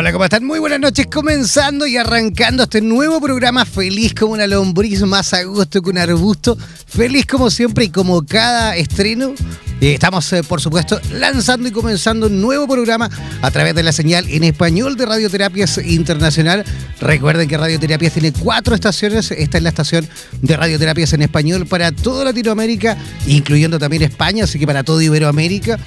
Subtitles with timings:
[0.00, 0.46] Hola, ¿cómo están?
[0.46, 5.42] Muy buenas noches, comenzando y arrancando este nuevo programa, feliz como una lombriz, más a
[5.42, 6.56] gusto que un arbusto,
[6.86, 9.34] feliz como siempre y como cada estreno.
[9.78, 13.10] Estamos, eh, por supuesto, lanzando y comenzando un nuevo programa
[13.42, 16.64] a través de la señal en español de Radioterapias Internacional.
[17.02, 19.30] Recuerden que Radioterapias tiene cuatro estaciones.
[19.32, 20.08] Esta es la estación
[20.40, 25.78] de Radioterapias en español para toda Latinoamérica, incluyendo también España, así que para toda Iberoamérica.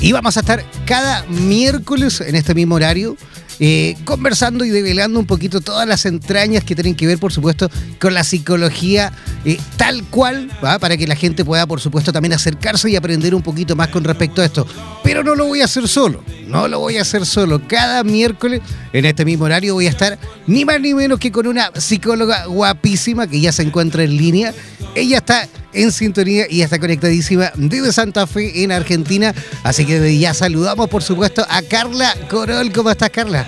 [0.00, 3.16] Y vamos a estar cada miércoles en este mismo horario.
[3.60, 7.70] Eh, conversando y develando un poquito todas las entrañas que tienen que ver, por supuesto,
[8.00, 9.12] con la psicología
[9.44, 13.42] eh, tal cual, para que la gente pueda, por supuesto, también acercarse y aprender un
[13.42, 14.66] poquito más con respecto a esto.
[15.02, 17.60] Pero no lo voy a hacer solo, no lo voy a hacer solo.
[17.66, 18.60] Cada miércoles,
[18.92, 22.46] en este mismo horario, voy a estar ni más ni menos que con una psicóloga
[22.46, 24.54] guapísima que ya se encuentra en línea.
[24.94, 29.34] Ella está en sintonía y está conectadísima desde Santa Fe en Argentina.
[29.62, 32.72] Así que desde ya saludamos, por supuesto, a Carla Corol.
[32.72, 33.46] ¿Cómo estás, Carla?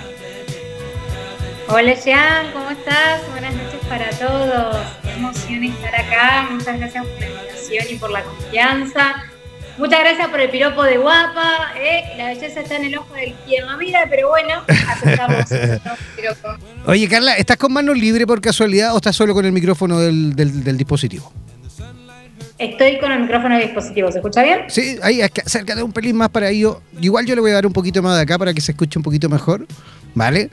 [1.69, 3.21] Hola Jean, ¿cómo estás?
[3.31, 4.77] Buenas noches para todos.
[5.03, 6.49] Qué emoción estar acá.
[6.51, 9.15] Muchas gracias por la invitación y por la confianza.
[9.79, 11.73] Muchas gracias por el piropo de guapa.
[11.79, 12.03] ¿eh?
[12.19, 15.45] La belleza está en el ojo del quien la mira, pero bueno, aceptamos
[16.17, 16.49] piropo.
[16.87, 20.35] Oye, Carla, ¿estás con mano libre por casualidad o estás solo con el micrófono del,
[20.35, 21.33] del- del dispositivo?
[22.61, 24.13] Estoy con el micrófono de dispositivo.
[24.13, 24.61] ¿Se escucha bien?
[24.69, 26.53] Sí, ahí, es que acércate un pelín más para.
[26.53, 28.73] Yo- Igual yo le voy a dar un poquito más de acá para que se
[28.73, 29.67] escuche un poquito mejor,
[30.15, 30.51] ¿vale?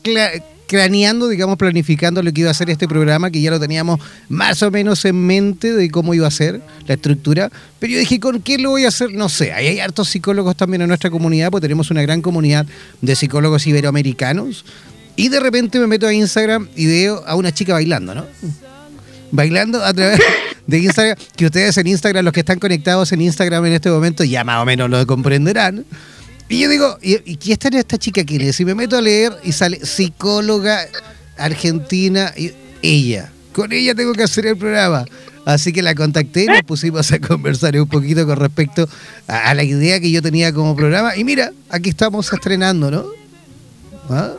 [0.69, 3.99] craneando, digamos, planificando lo que iba a ser este programa, que ya lo teníamos
[4.29, 7.51] más o menos en mente de cómo iba a ser la estructura.
[7.81, 9.13] Pero yo dije, ¿con qué lo voy a hacer?
[9.13, 12.67] No sé, ahí hay hartos psicólogos también en nuestra comunidad, pues tenemos una gran comunidad
[13.01, 14.65] de psicólogos iberoamericanos.
[15.17, 18.27] Y de repente me meto a Instagram y veo a una chica bailando, ¿no?
[19.31, 20.21] bailando a través
[20.67, 24.25] de Instagram, que ustedes en Instagram, los que están conectados en Instagram en este momento,
[24.25, 25.85] ya más o menos lo comprenderán.
[26.49, 28.59] Y yo digo, ¿y, y está esta chica quién es?
[28.61, 30.87] Y me meto a leer y sale psicóloga
[31.39, 32.53] argentina, y
[32.83, 33.31] ella.
[33.53, 35.05] Con ella tengo que hacer el programa.
[35.45, 38.87] Así que la contacté y nos pusimos a conversar un poquito con respecto
[39.27, 41.17] a, la idea que yo tenía como programa.
[41.17, 43.07] Y mira, aquí estamos estrenando, ¿no?
[44.11, 44.33] ¿Ah?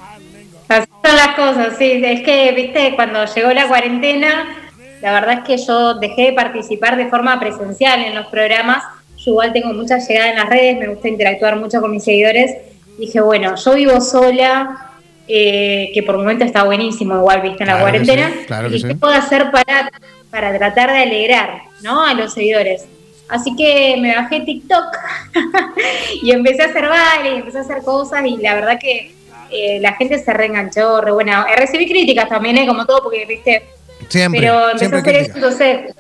[0.67, 1.99] Así son las cosas, sí.
[2.03, 4.55] Es que, viste, cuando llegó la cuarentena,
[5.01, 8.83] la verdad es que yo dejé de participar de forma presencial en los programas.
[9.23, 12.55] Yo igual tengo mucha llegada en las redes, me gusta interactuar mucho con mis seguidores.
[12.97, 14.91] Dije, bueno, yo vivo sola,
[15.27, 18.31] eh, que por un momento está buenísimo, igual viste en la cuarentena.
[18.71, 19.91] ¿Y qué puedo hacer para,
[20.29, 22.03] para tratar de alegrar ¿no?
[22.03, 22.85] a los seguidores?
[23.27, 24.85] Así que me bajé TikTok
[26.23, 29.13] y empecé a hacer baile, y empecé a hacer cosas y la verdad que
[29.51, 31.45] eh, la gente se reenganchó, re buena.
[31.55, 32.65] Recibí críticas también, ¿eh?
[32.65, 33.63] como todo, porque viste,
[34.31, 35.95] pero empezó a hacer eso, entonces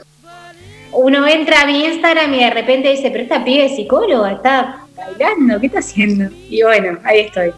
[0.93, 4.85] uno entra a mi Instagram y de repente dice, pero esta pibe es psicóloga, está
[4.95, 6.29] bailando, ¿qué está haciendo?
[6.49, 7.51] Y bueno, ahí estoy.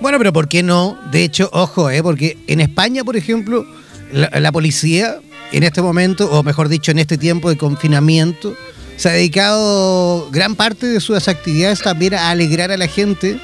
[0.00, 0.98] Bueno, pero ¿por qué no?
[1.10, 2.02] De hecho, ojo, ¿eh?
[2.02, 3.66] porque en España, por ejemplo,
[4.12, 5.16] la, policía
[5.52, 8.54] en este momento, o mejor dicho, en este tiempo de confinamiento,
[8.96, 13.38] se ha dedicado gran parte de sus actividades también a alegrar a la gente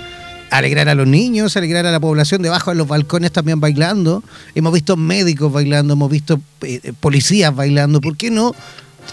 [0.53, 4.23] alegrar a los niños, alegrar a la población debajo de los balcones también bailando.
[4.55, 8.03] Hemos visto médicos bailando, hemos visto eh, policías bailando.
[8.03, 8.55] ¿Por qué no?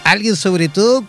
[0.04, 1.04] Alguien sobre todo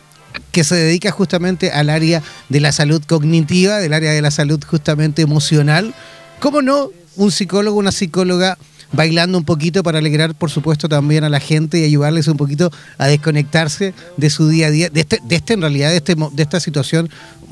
[0.51, 4.63] que se dedica justamente al área de la salud cognitiva, del área de la salud
[4.65, 5.93] justamente emocional.
[6.39, 6.89] ¿Cómo no?
[7.15, 8.57] Un psicólogo, una psicóloga
[8.91, 12.71] bailando un poquito para alegrar, por supuesto, también a la gente y ayudarles un poquito
[12.97, 16.43] a desconectarse de su día a día, de este, este en realidad, de, este, de
[16.43, 17.09] esta situación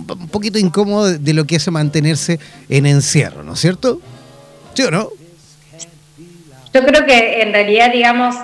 [0.08, 2.40] un poquito incómodo de lo que es mantenerse
[2.70, 4.02] en encierro, ¿no es cierto?
[4.74, 5.10] ¿Sí o no?
[6.74, 8.36] Yo creo que en realidad, digamos,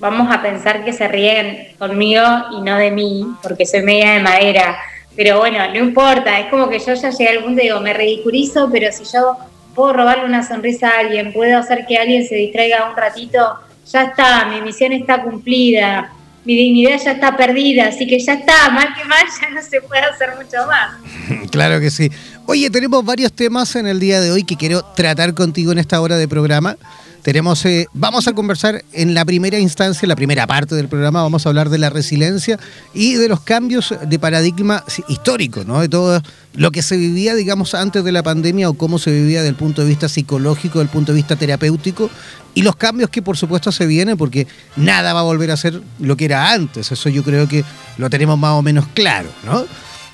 [0.00, 2.22] vamos a pensar que se ríen conmigo
[2.58, 4.76] y no de mí, porque soy media de madera.
[5.14, 7.92] Pero bueno, no importa, es como que yo ya llegué al punto y digo, me
[7.92, 9.36] ridiculizo, pero si yo
[9.74, 13.56] puedo robarle una sonrisa a alguien, puedo hacer que alguien se distraiga un ratito,
[13.90, 16.12] ya está, mi misión está cumplida,
[16.44, 19.80] mi dignidad ya está perdida, así que ya está, mal que mal, ya no se
[19.82, 20.96] puede hacer mucho más.
[21.50, 22.10] Claro que sí.
[22.46, 26.00] Oye, tenemos varios temas en el día de hoy que quiero tratar contigo en esta
[26.00, 26.76] hora de programa.
[27.22, 31.44] Tenemos, eh, vamos a conversar en la primera instancia, la primera parte del programa, vamos
[31.44, 32.58] a hablar de la resiliencia
[32.94, 35.80] y de los cambios de paradigma histórico, ¿no?
[35.80, 36.22] De todo
[36.54, 39.56] lo que se vivía, digamos, antes de la pandemia o cómo se vivía desde el
[39.56, 42.08] punto de vista psicológico, desde el punto de vista terapéutico
[42.54, 44.46] y los cambios que por supuesto se vienen porque
[44.76, 46.90] nada va a volver a ser lo que era antes.
[46.90, 47.64] Eso yo creo que
[47.98, 49.66] lo tenemos más o menos claro, ¿no?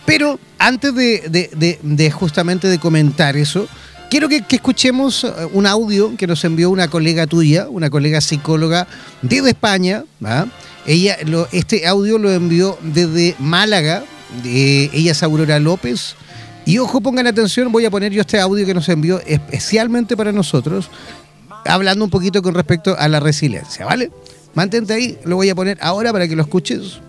[0.04, 3.68] Pero antes de justamente de comentar eso,
[4.10, 8.86] Quiero que, escuchemos eh, un audio que nos envió una colega tuya, una colega psicóloga
[9.22, 10.04] desde España.
[10.86, 11.16] Ella,
[11.52, 14.04] este audio lo envió desde Málaga.
[14.44, 16.14] ella es Aurora López.
[16.64, 20.32] Y ojo, pongan atención, voy a poner yo este audio que nos envió especialmente para
[20.32, 20.90] nosotros,
[21.64, 24.10] hablando un poquito con respecto a la resiliencia, ¿vale?
[24.54, 27.00] Mantente ahí, lo voy a poner ahora para que lo escuches.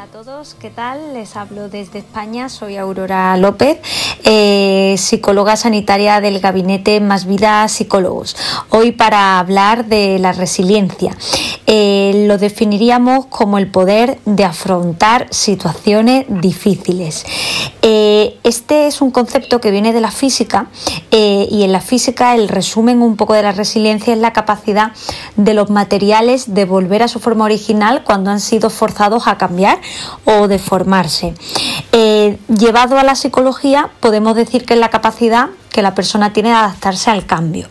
[0.00, 1.12] Hola a todos, ¿qué tal?
[1.12, 3.80] Les hablo desde España, soy Aurora López,
[4.24, 8.34] eh, psicóloga sanitaria del gabinete Más Vida Psicólogos.
[8.70, 11.14] Hoy para hablar de la resiliencia.
[11.66, 17.26] Eh, lo definiríamos como el poder de afrontar situaciones difíciles.
[17.82, 20.68] Eh, este es un concepto que viene de la física
[21.12, 24.92] y en la física el resumen un poco de la resiliencia es la capacidad
[25.36, 29.80] de los materiales de volver a su forma original cuando han sido forzados a cambiar
[30.24, 31.34] o deformarse.
[31.92, 36.50] Eh, llevado a la psicología, podemos decir que es la capacidad que la persona tiene
[36.50, 37.68] de adaptarse al cambio.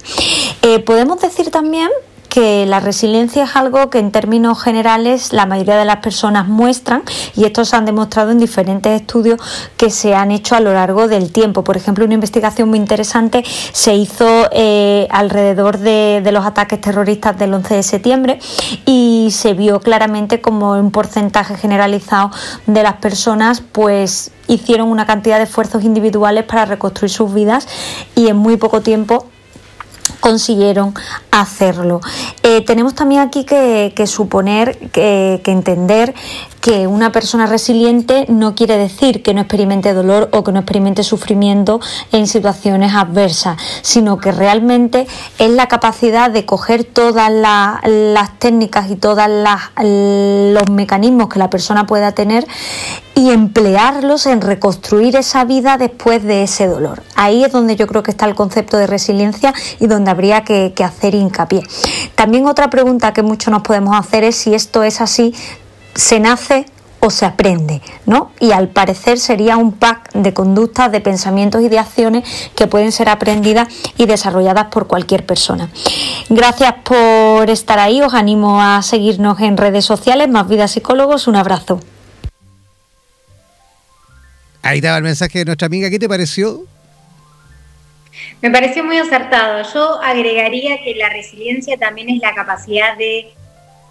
[0.61, 1.89] Eh, podemos decir también
[2.29, 7.03] que la resiliencia es algo que en términos generales la mayoría de las personas muestran
[7.35, 9.39] y estos se han demostrado en diferentes estudios
[9.75, 11.63] que se han hecho a lo largo del tiempo.
[11.63, 17.37] Por ejemplo, una investigación muy interesante se hizo eh, alrededor de, de, los ataques terroristas
[17.37, 18.39] del 11 de septiembre
[18.85, 22.31] y se vio claramente como un porcentaje generalizado
[22.67, 27.67] de las personas pues hicieron una cantidad de esfuerzos individuales para reconstruir sus vidas
[28.15, 29.25] y en muy poco tiempo
[30.19, 30.93] consiguieron
[31.31, 32.01] hacerlo.
[32.43, 36.13] Eh, tenemos también aquí que, suponer, que, que entender
[36.61, 41.03] que una persona resiliente no quiere decir que no experimente dolor o que no experimente
[41.03, 41.79] sufrimiento
[42.11, 48.95] en situaciones adversas, sino que realmente es la capacidad de coger todas las técnicas y
[48.95, 52.45] todos los mecanismos que la persona pueda tener
[53.15, 57.03] y emplearlos en reconstruir esa vida después de ese dolor.
[57.15, 60.73] Ahí es donde yo creo que está el concepto de resiliencia y donde habría que,
[60.75, 61.63] que hacer hincapié.
[62.15, 65.33] También otra pregunta que muchos nos podemos hacer es si esto es así,
[65.95, 66.65] se nace
[66.99, 68.31] o se aprende, ¿no?
[68.39, 72.91] Y al parecer sería un pack de conductas, de pensamientos y de acciones que pueden
[72.91, 75.69] ser aprendidas y desarrolladas por cualquier persona.
[76.29, 81.37] Gracias por estar ahí, os animo a seguirnos en redes sociales, Más Vida Psicólogos, un
[81.37, 81.79] abrazo.
[84.61, 86.65] Ahí estaba el mensaje de nuestra amiga, ¿qué te pareció?
[88.41, 89.63] Me pareció muy acertado.
[89.73, 93.33] Yo agregaría que la resiliencia también es la capacidad de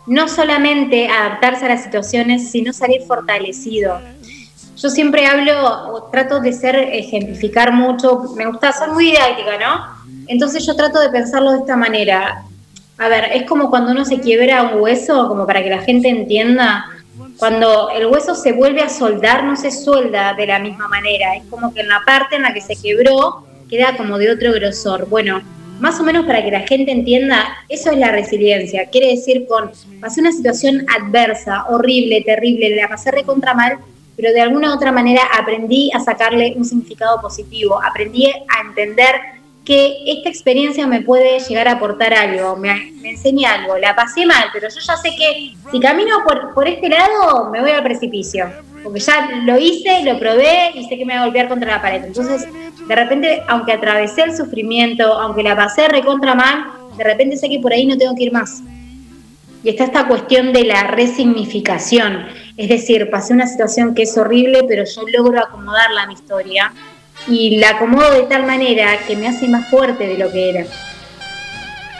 [0.06, 4.00] no solamente adaptarse a las situaciones, sino salir fortalecido.
[4.76, 10.25] Yo siempre hablo, trato de ser, ejemplificar mucho, me gusta ser muy didáctica, ¿no?
[10.28, 12.44] Entonces yo trato de pensarlo de esta manera.
[12.97, 16.08] A ver, es como cuando uno se quiebra un hueso, como para que la gente
[16.08, 16.87] entienda,
[17.38, 21.44] cuando el hueso se vuelve a soldar, no se suelda de la misma manera, es
[21.50, 25.08] como que en la parte en la que se quebró queda como de otro grosor.
[25.08, 25.42] Bueno,
[25.80, 28.88] más o menos para que la gente entienda, eso es la resiliencia.
[28.90, 29.70] Quiere decir con,
[30.00, 33.78] pasé una situación adversa, horrible, terrible, la pasé recontra mal,
[34.16, 39.14] pero de alguna u otra manera aprendí a sacarle un significado positivo, aprendí a entender
[39.64, 44.46] que esta experiencia me puede llegar a aportar algo, me, enseña algo, la pasé mal,
[44.52, 48.50] pero yo ya sé que si camino por, por este lado me voy al precipicio,
[48.88, 51.83] porque ya lo hice, lo probé y sé que me voy a golpear contra la
[51.83, 52.07] pared.
[52.07, 52.49] Entonces,
[52.88, 56.64] de repente, aunque atravesé el sufrimiento, aunque la pasé recontra mal,
[56.97, 58.62] de repente sé que por ahí no tengo que ir más.
[59.62, 62.28] Y está esta cuestión de la resignificación.
[62.57, 66.73] Es decir, pasé una situación que es horrible, pero yo logro acomodarla a mi historia.
[67.26, 70.64] Y la acomodo de tal manera que me hace más fuerte de lo que era.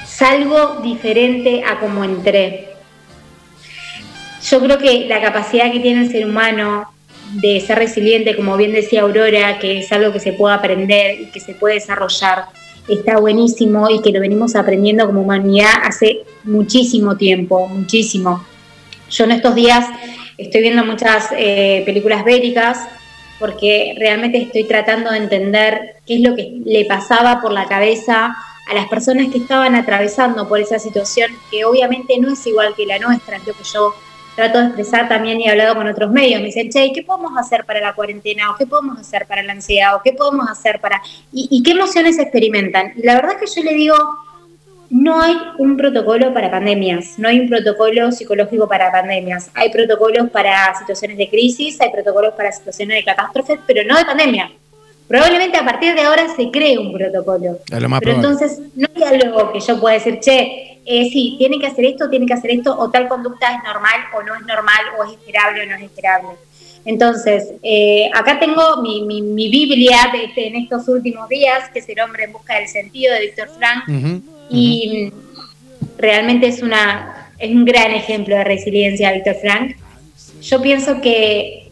[0.07, 2.78] Salgo diferente a como entré.
[4.43, 6.87] Yo creo que la capacidad que tiene el ser humano
[7.33, 11.27] de ser resiliente, como bien decía Aurora, que es algo que se puede aprender y
[11.27, 12.47] que se puede desarrollar,
[12.89, 18.45] está buenísimo y que lo venimos aprendiendo como humanidad hace muchísimo tiempo, muchísimo.
[19.11, 19.87] Yo en estos días
[20.39, 22.79] estoy viendo muchas eh, películas bélicas
[23.39, 28.37] porque realmente estoy tratando de entender qué es lo que le pasaba por la cabeza
[28.69, 32.85] a las personas que estaban atravesando por esa situación, que obviamente no es igual que
[32.85, 33.95] la nuestra, es lo que yo
[34.39, 36.41] trato de expresar también y he hablado con otros medios.
[36.41, 38.53] Me dicen, che, ¿qué podemos hacer para la cuarentena?
[38.53, 39.97] ¿O qué podemos hacer para la ansiedad?
[39.97, 41.03] ¿O qué podemos hacer para...?
[41.33, 42.93] ¿Y, qué emociones experimentan?
[42.97, 43.97] Y la verdad es que yo le digo,
[44.91, 49.51] no hay un protocolo para pandemias, no hay un protocolo psicológico para pandemias.
[49.55, 54.05] Hay protocolos para situaciones de crisis, hay protocolos para situaciones de catástrofes, pero no de
[54.05, 54.53] pandemia.
[55.09, 57.59] Probablemente a partir de ahora se cree un protocolo.
[57.67, 61.87] Pero entonces no hay algo que yo pueda decir, che, eh, sí, tiene que hacer
[61.87, 65.05] esto, tiene que hacer esto, o tal conducta es normal o no es normal, o
[65.05, 66.29] es esperable o no es esperable.
[66.85, 72.01] Entonces, eh, acá tengo mi, Biblia de este, en estos últimos días, que es El
[72.01, 73.85] hombre en busca del sentido de Víctor Frank,
[74.51, 75.13] y
[75.97, 79.77] realmente es, una, es un gran ejemplo de resiliencia Víctor Frank.
[80.43, 81.71] Yo pienso que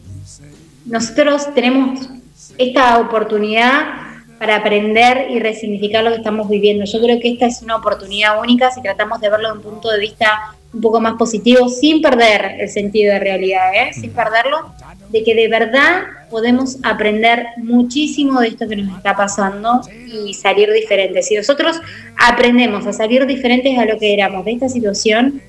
[0.85, 2.09] nosotros tenemos
[2.57, 4.07] esta oportunidad
[4.39, 6.85] para aprender y resignificar lo que estamos viviendo.
[6.85, 9.89] Yo creo que esta es una oportunidad única si tratamos de verlo de un punto
[9.89, 13.93] de vista un poco más positivo, sin perder el sentido de realidad, ¿eh?
[13.93, 14.73] sin perderlo,
[15.09, 20.71] de que de verdad podemos aprender muchísimo de esto que nos está pasando y salir
[20.71, 21.27] diferentes.
[21.27, 21.77] Si nosotros
[22.17, 25.41] aprendemos a salir diferentes a lo que éramos de esta situación,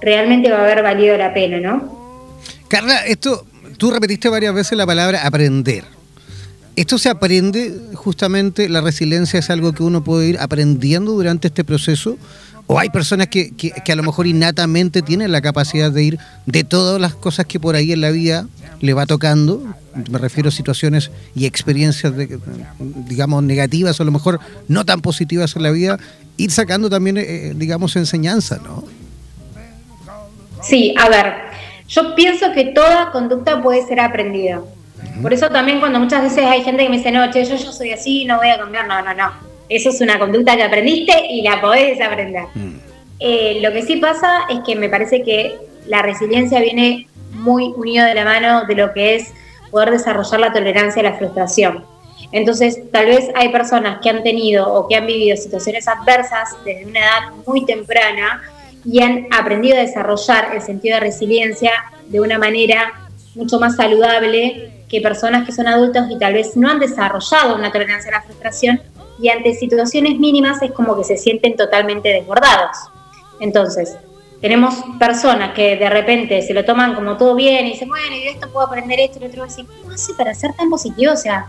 [0.00, 2.16] realmente va a haber valido la pena, ¿no?
[2.68, 3.44] Carla, esto,
[3.76, 5.99] tú repetiste varias veces la palabra aprender.
[6.80, 11.62] Esto se aprende justamente, la resiliencia es algo que uno puede ir aprendiendo durante este
[11.62, 12.16] proceso.
[12.66, 13.52] O hay personas que,
[13.86, 17.74] a lo mejor innatamente tienen la capacidad de ir de todas las cosas que por
[17.74, 18.46] ahí en la vida
[18.80, 19.62] le va tocando,
[20.10, 22.14] me refiero a situaciones y experiencias,
[22.78, 25.98] digamos, negativas o a lo mejor no tan positivas en la vida,
[26.38, 28.84] ir sacando también, eh, digamos, enseñanza, ¿no?
[30.62, 31.34] Sí, a ver,
[31.88, 34.62] yo pienso que toda conducta puede ser aprendida.
[35.22, 37.72] Por eso también cuando muchas veces hay gente que me dice, no, che, yo, yo
[37.72, 39.32] soy así, no voy a cambiar, no, no, no.
[39.68, 42.44] Eso es una conducta que aprendiste y la podés desaprender.
[42.54, 42.76] Mm.
[43.20, 48.06] Eh, lo que sí pasa es que me parece que la resiliencia viene muy unido
[48.06, 49.32] de la mano de lo que es
[49.70, 51.84] poder desarrollar la tolerancia a la frustración.
[52.32, 56.86] Entonces, tal vez hay personas que han tenido o que han vivido situaciones adversas desde
[56.86, 58.42] una edad muy temprana
[58.84, 61.72] y han aprendido a desarrollar el sentido de resiliencia
[62.08, 66.68] de una manera mucho más saludable que personas que son adultos y tal vez no
[66.68, 68.80] han desarrollado una tolerancia a la frustración
[69.20, 72.76] y ante situaciones mínimas es como que se sienten totalmente desbordados.
[73.38, 73.96] Entonces,
[74.40, 78.20] tenemos personas que de repente se lo toman como todo bien y dicen, bueno, y
[78.20, 79.46] de esto puedo aprender esto y lo otro.
[79.56, 81.12] Y ¿cómo hace para ser tan positivo?
[81.12, 81.46] O sea,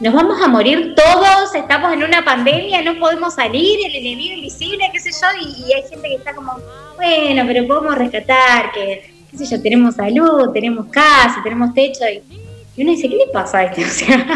[0.00, 4.90] nos vamos a morir todos, estamos en una pandemia, no podemos salir, el enemigo invisible,
[4.92, 6.54] qué sé yo, y, hay gente que está como,
[6.96, 12.41] bueno, pero podemos rescatar, que, qué sé yo, tenemos salud, tenemos casa, tenemos techo, y,
[12.76, 13.84] uno dice, ¿qué le pasa a este?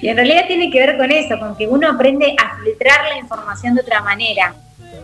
[0.00, 3.18] Y en realidad tiene que ver con eso, con que uno aprende a filtrar la
[3.18, 4.54] información de otra manera.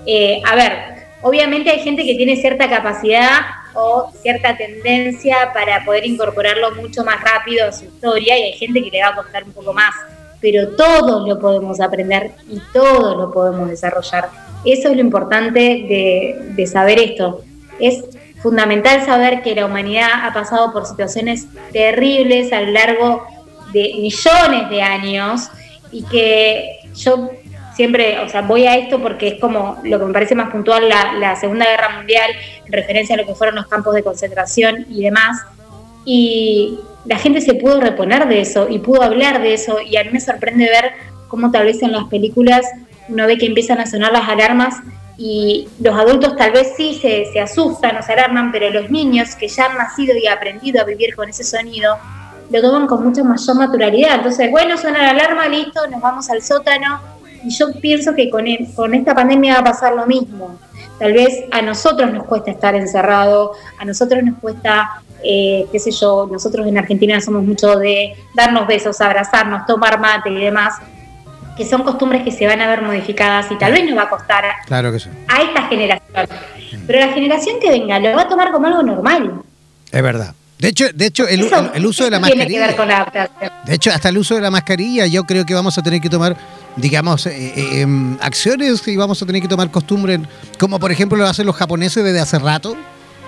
[0.06, 3.40] Eh, a ver, Obviamente hay gente que tiene cierta capacidad
[3.72, 8.82] o cierta tendencia para poder incorporarlo mucho más rápido a su historia y hay gente
[8.82, 9.94] que le va a costar un poco más,
[10.42, 14.28] pero todos lo podemos aprender y todos lo podemos desarrollar.
[14.66, 17.42] Eso es lo importante de, de saber esto.
[17.80, 18.04] Es
[18.44, 23.26] fundamental saber que la humanidad ha pasado por situaciones terribles a lo largo
[23.72, 25.48] de millones de años
[25.90, 27.30] y que yo
[27.74, 30.90] siempre, o sea, voy a esto porque es como lo que me parece más puntual
[30.90, 32.32] la, Segunda Guerra Mundial
[32.66, 35.40] en referencia a lo que fueron los campos de concentración y demás.
[36.04, 40.04] Y la gente se pudo reponer de eso y pudo hablar de eso y a
[40.04, 40.92] mí me sorprende ver
[41.28, 42.66] cómo tal vez en las películas
[43.08, 44.82] uno ve que empiezan a sonar las alarmas
[45.16, 49.48] y los adultos tal vez sí se, asustan o se alarman, pero los niños que
[49.48, 51.96] ya han nacido y aprendido a vivir con ese sonido,
[52.50, 54.16] lo toman con mucha mayor naturalidad.
[54.16, 57.00] Entonces, bueno, suena la alarma, listo, nos vamos al sótano,
[57.44, 58.44] y yo pienso que con,
[58.74, 60.58] con esta pandemia va a pasar lo mismo.
[60.98, 65.90] Tal vez a nosotros nos cuesta estar encerrado, a nosotros nos cuesta, eh, qué sé
[65.90, 70.74] yo, nosotros en Argentina somos mucho de darnos besos, abrazarnos, tomar mate y demás,
[71.56, 74.10] que son costumbres que se van a ver modificadas y tal vez nos va a
[74.10, 76.28] costar claro que a esta generación.
[76.86, 79.42] Pero la generación que venga lo va a tomar como algo normal.
[79.90, 80.34] Es verdad.
[80.58, 81.40] De hecho, de hecho el,
[81.74, 82.74] el, uso de la mascarilla.
[83.64, 86.08] de hecho, hasta el uso de la mascarilla, yo creo que vamos a tener que
[86.08, 86.36] tomar
[86.76, 90.20] digamos, eh, eh, em, acciones y vamos a tener que tomar costumbre,
[90.58, 92.76] como por ejemplo lo hacen los japoneses desde hace rato,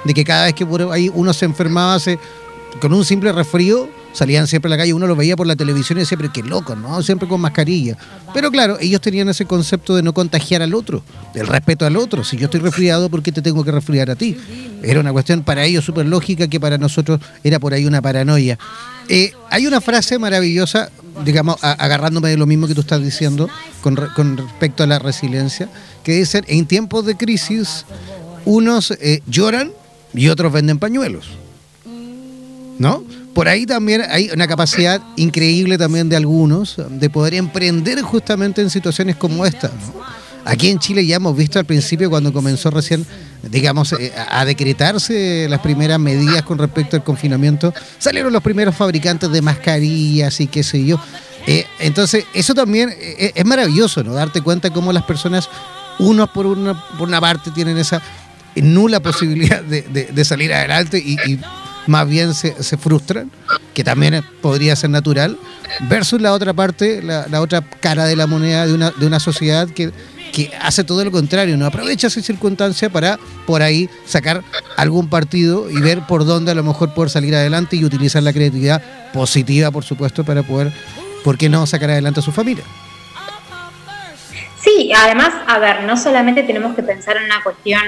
[0.04, 2.18] de que cada vez que ahí uno se enfermaba se,
[2.80, 5.98] con un simple resfrío, salían siempre a la calle, uno lo veía por la televisión
[5.98, 7.02] y decía, pero qué loco, ¿no?
[7.02, 7.96] Siempre con mascarilla.
[8.32, 11.02] Pero claro, ellos tenían ese concepto de no contagiar al otro,
[11.34, 12.24] del respeto al otro.
[12.24, 14.36] Si yo estoy resfriado, ¿por qué te tengo que resfriar a ti?
[14.82, 18.58] Era una cuestión para ellos súper lógica que para nosotros era por ahí una paranoia.
[19.08, 20.90] Eh, hay una frase maravillosa,
[21.24, 23.48] digamos, agarrándome de lo mismo que tú estás diciendo
[23.80, 25.68] con, respecto a la resiliencia,
[26.02, 27.84] que dicen, en tiempos de crisis,
[28.44, 29.72] unos eh, lloran
[30.14, 31.28] y otros venden pañuelos.
[32.78, 33.02] ¿No?
[33.34, 38.70] Por ahí también hay una capacidad increíble también de algunos de poder emprender justamente en
[38.70, 39.70] situaciones como esta.
[40.46, 43.04] Aquí en Chile ya hemos visto al principio cuando comenzó recién,
[43.50, 49.28] digamos, eh, a decretarse las primeras medidas con respecto al confinamiento, salieron los primeros fabricantes
[49.30, 51.00] de mascarillas y qué sé yo.
[51.48, 54.14] Eh, entonces, eso también eh, es maravilloso, ¿no?
[54.14, 55.48] Darte cuenta cómo las personas,
[55.98, 58.00] unos por una, por una parte, tienen esa
[58.54, 61.40] nula posibilidad de, salir adelante y,
[61.87, 63.31] más bien se, frustran,
[63.75, 65.38] que también podría ser natural,
[65.88, 69.20] versus la otra parte, la, la otra cara de la moneda de una, de una
[69.20, 69.92] sociedad que
[70.37, 74.42] que hace todo lo contrario, no aprovecha esa circunstancia para por ahí sacar
[74.77, 78.35] algún partido y ver por dónde a lo mejor poder salir adelante y utilizar la
[78.35, 78.83] creatividad
[79.14, 80.72] positiva, por supuesto, para poder,
[81.25, 82.64] ¿por qué no sacar adelante a su familia?
[84.62, 87.81] Sí, además, a ver, no solamente tenemos que pensar en una cuestión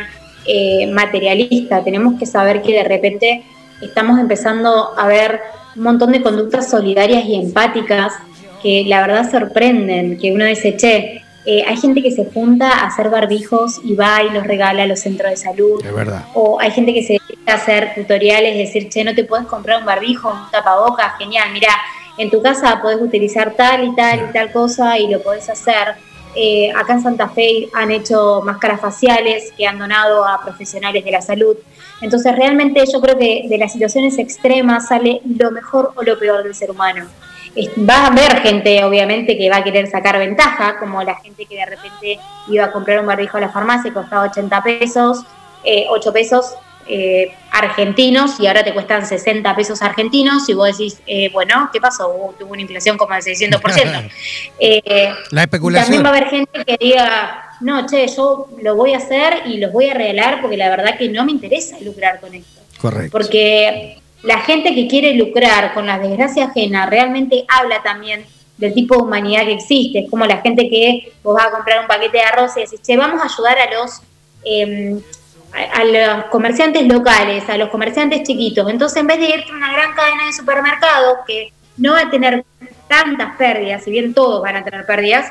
[0.47, 3.45] eh, materialista, tenemos que saber que de repente
[3.81, 5.41] estamos empezando a ver
[5.77, 8.15] un montón de conductas solidarias y empáticas
[8.63, 12.87] que la verdad sorprenden, que uno dice, che, eh, hay gente que se junta a
[12.87, 15.85] hacer barbijos y va y los regala a los centros de salud.
[15.85, 16.27] Es verdad.
[16.35, 19.81] O hay gente que se dedica a hacer tutoriales, decir, che, no te puedes comprar
[19.81, 21.71] un barbijo, un tapabocas, genial, mira,
[22.19, 25.95] en tu casa podés utilizar tal y tal y tal cosa y lo podés hacer.
[26.41, 31.11] Eh, acá en Santa Fe han hecho máscaras faciales que han donado a profesionales de
[31.11, 31.57] la salud.
[32.01, 36.45] Entonces realmente yo creo que de las situaciones extremas sale lo mejor o lo peor
[36.45, 37.09] del ser humano
[37.89, 41.57] va a haber gente, obviamente, que va a querer sacar ventaja, como la gente que
[41.57, 45.25] de repente iba a comprar un barbijo a la farmacia y costaba 80 pesos,
[45.65, 46.55] 8 eh, pesos
[46.89, 51.81] eh, argentinos y ahora te cuestan 60 pesos argentinos y vos decís, eh, bueno, ¿qué
[51.81, 52.09] pasó?
[52.09, 54.11] Uh, tuvo una inflación como del 600%.
[55.31, 55.85] la especulación.
[55.85, 59.59] También va a haber gente que diga, no, che, yo lo voy a hacer y
[59.59, 62.61] los voy a regalar porque la verdad que no me interesa lucrar con esto.
[62.81, 63.11] Correcto.
[63.13, 68.25] Porque la gente que quiere lucrar con la desgracia ajena realmente habla también
[68.57, 70.01] del tipo de humanidad que existe.
[70.01, 72.83] Es como la gente que vos vas a comprar un paquete de arroz y decís,
[72.83, 74.01] che, vamos a ayudar a los,
[74.45, 75.01] em,
[75.53, 78.69] a, los comerciantes locales, a los comerciantes chiquitos.
[78.71, 82.11] Entonces, en vez de irte a una gran cadena de supermercados que no va a
[82.11, 82.45] tener
[82.87, 85.31] tantas pérdidas, si bien todos van a tener pérdidas,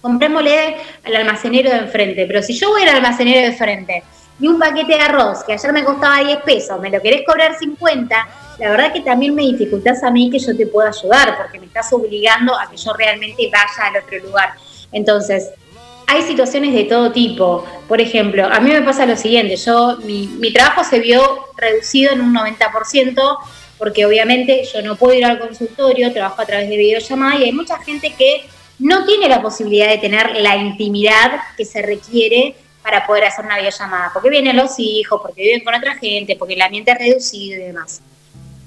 [0.00, 2.26] comprémosle al almacenero de enfrente.
[2.26, 4.02] Pero si yo voy al almacenero de enfrente
[4.40, 7.56] y un paquete de arroz que ayer me costaba 10 pesos, me lo querés cobrar
[7.56, 11.60] 50, la verdad que también me dificultás a mí que yo te pueda ayudar, porque
[11.60, 14.54] me estás obligando a que yo realmente vaya al otro lugar.
[14.90, 15.50] Entonces,
[16.06, 17.64] hay situaciones de todo tipo.
[17.88, 22.12] Por ejemplo, a mí me pasa lo siguiente, yo mi, mi trabajo se vio reducido
[22.12, 23.38] en un 90%,
[23.78, 27.52] porque obviamente yo no puedo ir al consultorio, trabajo a través de videollamada y hay
[27.52, 28.44] mucha gente que
[28.78, 33.56] no tiene la posibilidad de tener la intimidad que se requiere para poder hacer una
[33.56, 37.60] videollamada, porque vienen los hijos, porque viven con otra gente, porque el ambiente es reducido
[37.60, 38.02] y demás.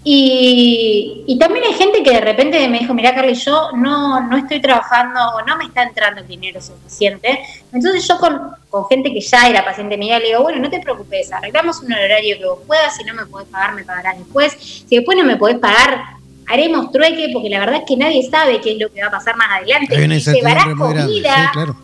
[0.07, 4.61] Y, también hay gente que de repente me dijo, mira Carly, yo no, no estoy
[4.61, 7.39] trabajando o no me está entrando el dinero suficiente.
[7.73, 8.39] Entonces yo con,
[8.69, 11.91] con, gente que ya era paciente mía le digo, bueno, no te preocupes, arreglamos un
[11.91, 14.53] horario que vos puedas, si no me podés pagar, me pagarás después.
[14.87, 16.03] Si después no me podés pagar,
[16.47, 19.11] haremos trueque, porque la verdad es que nadie sabe qué es lo que va a
[19.11, 19.95] pasar más adelante.
[19.95, 20.19] Hay una.
[20.19, 21.75] Sí, claro,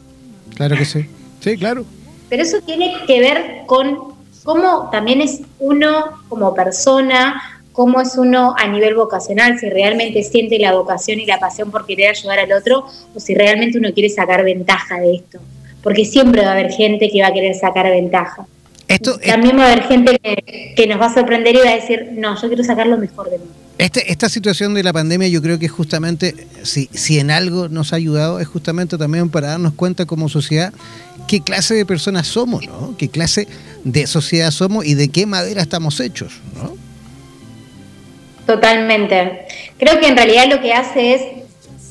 [0.55, 1.10] claro que sí.
[1.39, 1.86] Sí, claro.
[2.29, 8.55] Pero eso tiene que ver con cómo también es uno como persona, cómo es uno
[8.57, 12.51] a nivel vocacional, si realmente siente la vocación y la pasión por querer ayudar al
[12.53, 15.39] otro o si realmente uno quiere sacar ventaja de esto.
[15.81, 18.45] Porque siempre va a haber gente que va a querer sacar ventaja.
[18.88, 20.19] Esto, También va a haber gente
[20.75, 23.29] que, nos va a sorprender y va a decir, no, yo quiero sacar lo mejor
[23.29, 23.45] de mí.
[23.77, 27.93] Este, esta situación de la pandemia yo creo que justamente, si, si en algo nos
[27.93, 30.73] ha ayudado, es justamente también para darnos cuenta como sociedad
[31.27, 32.95] qué clase de personas somos, ¿no?
[32.97, 33.47] Qué clase
[33.86, 36.75] de sociedad somos y de qué madera estamos hechos, ¿no?
[38.52, 39.46] Totalmente.
[39.80, 41.22] Creo que en realidad lo que hace es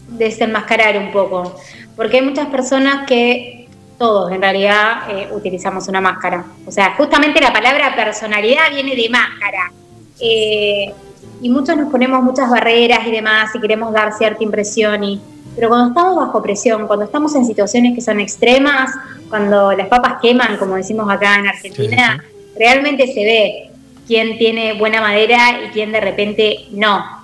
[0.08, 1.56] desenmascarar un poco,
[1.96, 3.66] porque hay muchas personas que
[3.98, 6.44] todos en realidad eh, utilizamos una máscara.
[6.66, 9.72] O sea, justamente la palabra personalidad viene de máscara.
[10.20, 10.92] Eh,
[11.40, 15.02] y muchos nos ponemos muchas barreras y demás y queremos dar cierta impresión.
[15.02, 15.18] Y,
[15.56, 18.90] pero cuando estamos bajo presión, cuando estamos en situaciones que son extremas,
[19.30, 22.22] cuando las papas queman, como decimos acá en Argentina,
[22.54, 23.69] realmente se ve
[24.10, 27.22] quién tiene buena madera y quién de repente no,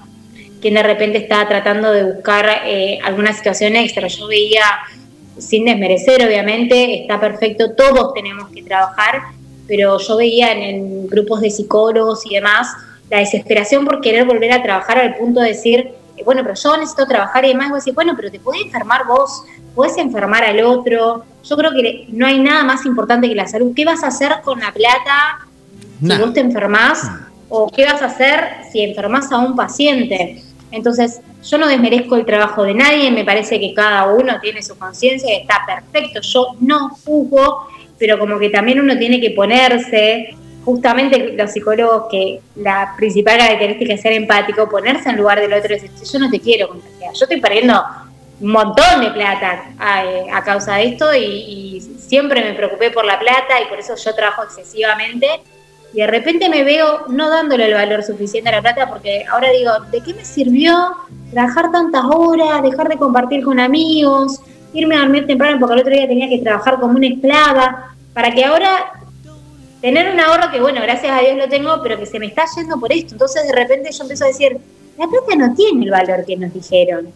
[0.60, 4.06] quién de repente está tratando de buscar eh, alguna situación extra.
[4.06, 4.62] Yo veía,
[5.36, 9.20] sin desmerecer obviamente, está perfecto, todos tenemos que trabajar,
[9.66, 12.68] pero yo veía en, grupos de psicólogos y demás
[13.10, 16.76] la desesperación por querer volver a trabajar al punto de decir, eh, bueno, pero yo
[16.76, 19.42] necesito trabajar y demás, y vos decís, bueno, pero te podés enfermar vos,
[19.74, 21.24] podés enfermar al otro.
[21.42, 23.72] Yo creo que no hay nada más importante que la salud.
[23.74, 25.45] ¿Qué vas a hacer con la plata
[26.00, 27.10] si vos te enfermás
[27.48, 30.42] o qué vas a hacer si enfermas a un paciente.
[30.70, 34.76] Entonces, yo no desmerezco el trabajo de nadie, me parece que cada uno tiene su
[34.76, 36.20] conciencia y está perfecto.
[36.20, 42.40] Yo no juzgo, pero como que también uno tiene que ponerse, justamente los psicólogos, que
[42.56, 46.30] la principal característica es ser empático, ponerse en lugar del otro y decir, yo no
[46.30, 47.80] te quiero contagiar, yo estoy perdiendo
[48.40, 53.18] un montón de plata a, causa de esto y, y siempre me preocupé por la
[53.18, 55.26] plata y por eso yo trabajo excesivamente
[55.92, 59.50] y de repente me veo no dándole el valor suficiente a la plata porque ahora
[59.50, 60.92] digo, ¿de qué me sirvió
[61.30, 64.40] trabajar tantas horas, dejar de compartir con amigos,
[64.72, 68.30] irme a dormir temprano porque el otro día tenía que trabajar como una esclava, para
[68.30, 68.92] que ahora
[69.80, 72.44] tener un ahorro que bueno, gracias a Dios lo tengo, pero que se me está
[72.56, 73.14] yendo por esto.
[73.14, 74.58] Entonces de repente yo empiezo a decir,
[74.98, 77.08] la plata no tiene el valor que nos dijeron.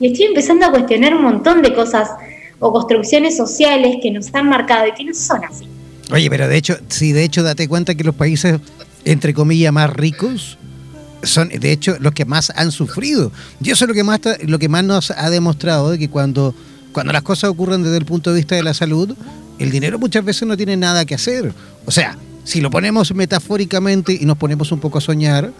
[0.00, 2.10] Y estoy empezando a cuestionar un montón de cosas
[2.58, 5.68] o construcciones sociales que nos han marcado y que no son así.
[6.14, 8.60] Oye, pero de hecho, sí, de hecho, date cuenta que los países,
[9.04, 10.58] entre comillas, más ricos
[11.24, 13.32] son, de hecho, los que más han sufrido.
[13.60, 16.54] Y eso es lo que más, lo que más nos ha demostrado de que cuando,
[16.92, 19.12] cuando las cosas ocurren desde el punto de vista de la salud,
[19.58, 21.52] el dinero muchas veces no tiene nada que hacer.
[21.84, 25.50] O sea, si lo ponemos metafóricamente y nos ponemos un poco a soñar,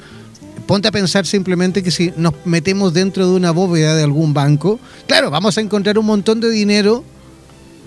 [0.69, 4.79] ponte a pensar simplemente que si nos metemos dentro de una bóveda de algún banco,
[5.09, 7.03] claro, vamos a encontrar un montón de dinero,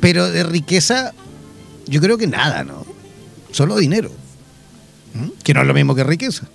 [0.01, 1.13] pero de riqueza
[1.87, 2.85] yo creo que nada, ¿no?
[3.51, 4.09] Solo dinero.
[5.43, 6.47] Que no es lo mismo que riqueza.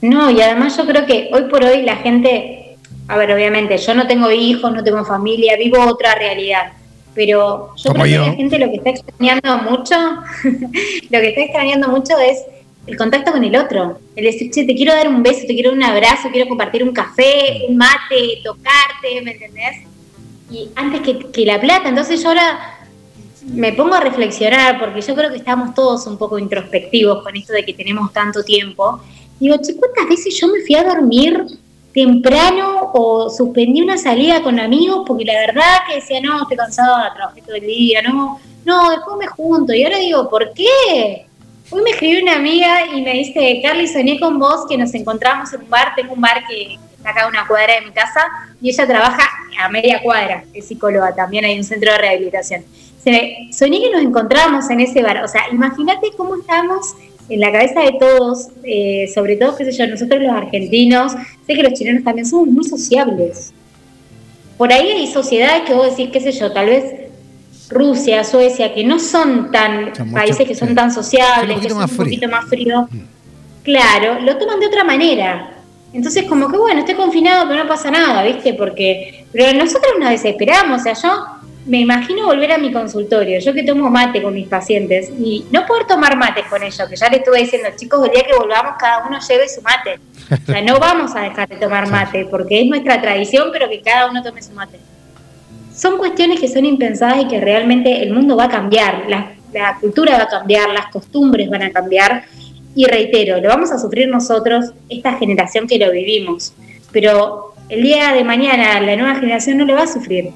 [0.00, 3.94] No, y además yo creo que hoy por hoy la gente, a ver, obviamente, yo
[3.94, 6.72] no tengo hijos, no tengo familia, vivo otra realidad.
[7.14, 9.94] Pero yo creo que la gente lo que está extrañando mucho,
[10.44, 12.38] lo que está extrañando mucho es
[12.86, 13.98] el contacto con el otro.
[14.16, 16.82] El decir, che, te quiero dar un beso, te quiero dar un abrazo, quiero compartir
[16.82, 19.76] un café, un mate, tocarte, ¿me entendés?
[20.50, 22.79] Y antes que, que la plata, entonces yo ahora
[23.52, 27.52] me pongo a reflexionar, porque yo creo que estamos todos un poco introspectivos con esto
[27.52, 29.00] de que tenemos tanto tiempo.
[29.38, 31.46] Digo, che, ¿cuántas veces yo me fui a dormir
[31.92, 37.12] temprano o suspendí una salida con amigos porque la verdad que decía, no, estoy cansada,
[37.14, 39.72] trabajé todo el día, no, no, después me junto.
[39.72, 41.26] Y ahora digo, ¿por qué?
[41.70, 45.52] Hoy me escribió una amiga y me dice, Carly, soñé con vos que nos encontramos
[45.52, 48.26] en un bar, tengo un bar que está acá a una cuadra de mi casa
[48.60, 52.64] y ella trabaja a media cuadra, es psicóloga, también hay un centro de rehabilitación.
[53.04, 56.94] Soñé que nos encontramos en ese bar, o sea, imagínate cómo estamos
[57.30, 61.12] en la cabeza de todos, eh, sobre todo, qué sé yo, nosotros los argentinos,
[61.46, 63.54] sé que los chilenos también somos muy sociables.
[64.58, 66.94] Por ahí hay sociedades que vos decís, qué sé yo, tal vez
[67.70, 72.28] Rusia, Suecia, que no son tan países que son tan sociables, que son un poquito
[72.28, 72.98] más fríos, mm.
[73.62, 75.56] claro, lo toman de otra manera.
[75.92, 78.54] Entonces, como que bueno, estoy confinado, pero no pasa nada, ¿viste?
[78.54, 83.52] Porque, pero nosotros nos desesperamos, o sea, yo me imagino volver a mi consultorio, yo
[83.52, 87.08] que tomo mate con mis pacientes y no poder tomar mate con ellos, que ya
[87.08, 89.98] le estuve diciendo, chicos, el día que volvamos cada uno lleve su mate.
[90.30, 93.80] O sea, no vamos a dejar de tomar mate, porque es nuestra tradición, pero que
[93.80, 94.78] cada uno tome su mate.
[95.74, 99.76] Son cuestiones que son impensadas y que realmente el mundo va a cambiar, la, la
[99.80, 102.24] cultura va a cambiar, las costumbres van a cambiar.
[102.74, 106.54] Y reitero, lo vamos a sufrir nosotros, esta generación que lo vivimos,
[106.92, 110.32] pero el día de mañana la nueva generación no lo va a sufrir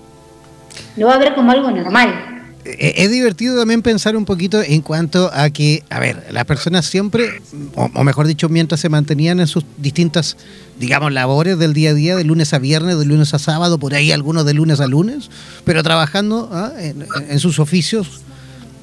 [0.97, 2.35] lo va a ver como algo normal.
[2.65, 6.87] Eh, es divertido también pensar un poquito en cuanto a que, a ver, las personas
[6.87, 7.43] siempre,
[7.75, 10.37] o, mejor dicho, mientras se mantenían en sus distintas,
[10.79, 13.95] digamos, labores del día a día, de lunes a viernes, de lunes a sábado, por
[13.95, 15.31] ahí algunos de lunes a lunes,
[15.65, 16.73] pero trabajando ¿ah?
[16.79, 18.23] en, sus oficios,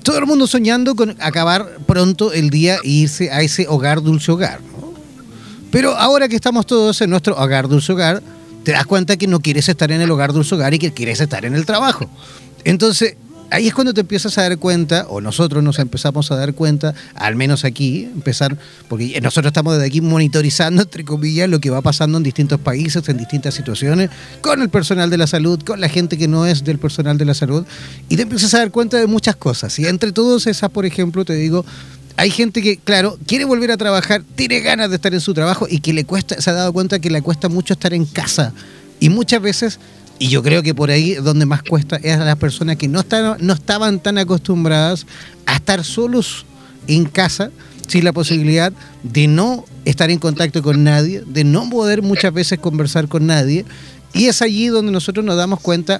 [0.04, 4.32] todo el mundo soñando con acabar pronto el día e irse a ese hogar dulce
[4.32, 4.60] hogar.
[5.71, 8.21] Pero ahora que estamos todos en nuestro hogar dulce hogar,
[8.63, 11.19] te das cuenta que no quieres estar en el hogar de hogar y que quieres
[11.19, 12.10] estar en el trabajo.
[12.63, 13.15] Entonces,
[13.52, 16.93] ahí es cuando te empiezas a dar cuenta, o nosotros nos empezamos a dar cuenta,
[17.15, 21.82] al menos aquí, empezar, porque nosotros estamos desde aquí monitorizando, entre comillas, lo que va
[21.82, 24.10] pasando en distintos países, en distintas situaciones,
[24.41, 27.26] con el personal de la salud, con la gente que no es del personal de
[27.26, 27.65] la salud,
[28.10, 29.78] y te empiezas a dar cuenta de muchas cosas.
[29.80, 31.65] Y entre todas esas, por ejemplo, te digo,
[32.17, 35.67] hay gente que, claro, quiere volver a trabajar, tiene ganas de estar en su trabajo
[35.69, 38.54] y que le cuesta, se ha dado cuenta que le cuesta mucho estar en casa.
[39.00, 39.80] Y muchas veces,
[40.19, 43.00] y yo creo que por ahí donde más cuesta es a las personas que no,
[43.00, 45.06] están, no estaban tan acostumbradas
[45.45, 46.45] a estar solos
[46.88, 47.52] en casa
[47.88, 48.71] sin la posibilidad
[49.04, 53.65] de no estar en contacto con nadie, de no poder muchas veces conversar con nadie.
[54.13, 56.00] Y es allí donde nosotros nos damos cuenta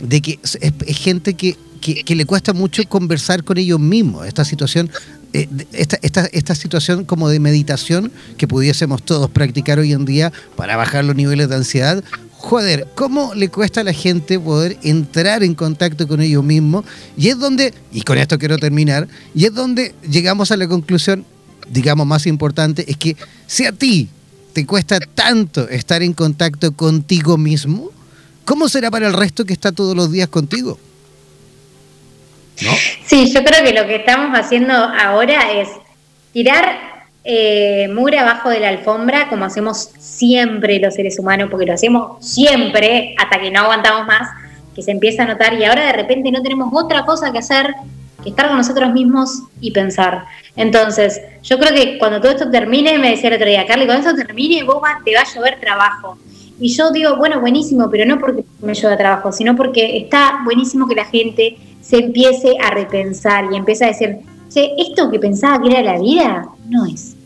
[0.00, 4.26] de que es, gente que, que, que, le cuesta mucho conversar con ellos mismos.
[4.26, 4.90] Esta situación
[5.32, 10.76] esta, esta, esta, situación como de meditación que pudiésemos todos practicar hoy en día para
[10.76, 12.04] bajar los niveles de ansiedad.
[12.32, 16.84] Joder, ¿cómo le cuesta a la gente poder entrar en contacto con ellos mismos?
[17.16, 21.24] Y es donde, y con esto quiero terminar, y es donde llegamos a la conclusión,
[21.70, 23.16] digamos, más importante, es que
[23.46, 24.08] si a ti
[24.52, 27.90] te cuesta tanto estar en contacto contigo mismo,
[28.44, 30.78] ¿cómo será para el resto que está todos los días contigo?
[32.56, 35.68] Sí, yo creo que lo que estamos haciendo ahora es
[36.32, 36.92] tirar
[37.24, 37.88] eh,
[38.18, 43.40] abajo de la alfombra, como hacemos siempre los seres humanos, porque lo hacemos siempre hasta
[43.40, 44.28] que no aguantamos más,
[44.74, 47.74] que se empieza a notar y ahora de repente no tenemos otra cosa que hacer
[48.22, 50.24] que estar con nosotros mismos y pensar.
[50.56, 54.08] Entonces, yo creo que cuando todo esto termine, me decía el otro día, Carly, cuando
[54.08, 56.16] esto termine, vos te va a llover trabajo.
[56.60, 60.86] Y yo digo, bueno, buenísimo, pero no porque me llueva trabajo, sino porque está buenísimo
[60.86, 65.62] que la gente se empiece a repensar y empiece a decir, che, esto que pensaba
[65.62, 67.16] que era la vida, no es.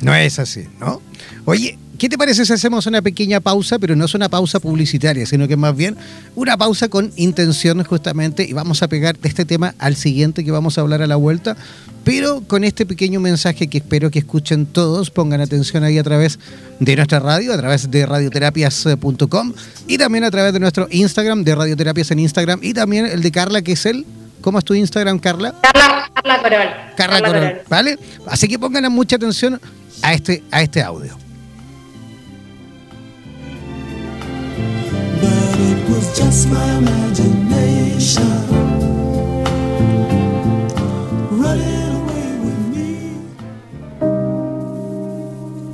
[0.00, 1.00] No es así, ¿no?
[1.44, 5.26] Oye, ¿Qué te parece si hacemos una pequeña pausa, pero no es una pausa publicitaria,
[5.26, 5.96] sino que más bien
[6.36, 10.52] una pausa con intenciones justamente y vamos a pegar de este tema al siguiente que
[10.52, 11.56] vamos a hablar a la vuelta,
[12.04, 16.38] pero con este pequeño mensaje que espero que escuchen todos, pongan atención ahí a través
[16.78, 19.52] de nuestra radio, a través de radioterapias.com
[19.88, 23.32] y también a través de nuestro Instagram, de Radioterapias en Instagram y también el de
[23.32, 24.06] Carla, que es el...
[24.40, 25.52] ¿Cómo es tu Instagram, Carla?
[25.62, 26.68] Carla, Carla Corol.
[26.96, 27.98] Carla, Corol, ¿vale?
[28.28, 29.60] Así que pongan mucha atención
[30.00, 31.18] a este, a este audio.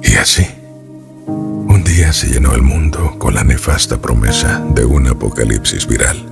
[0.02, 0.46] Y así,
[1.26, 6.24] un día se llenó el mundo con la nefasta promesa de un apocalipsis viral.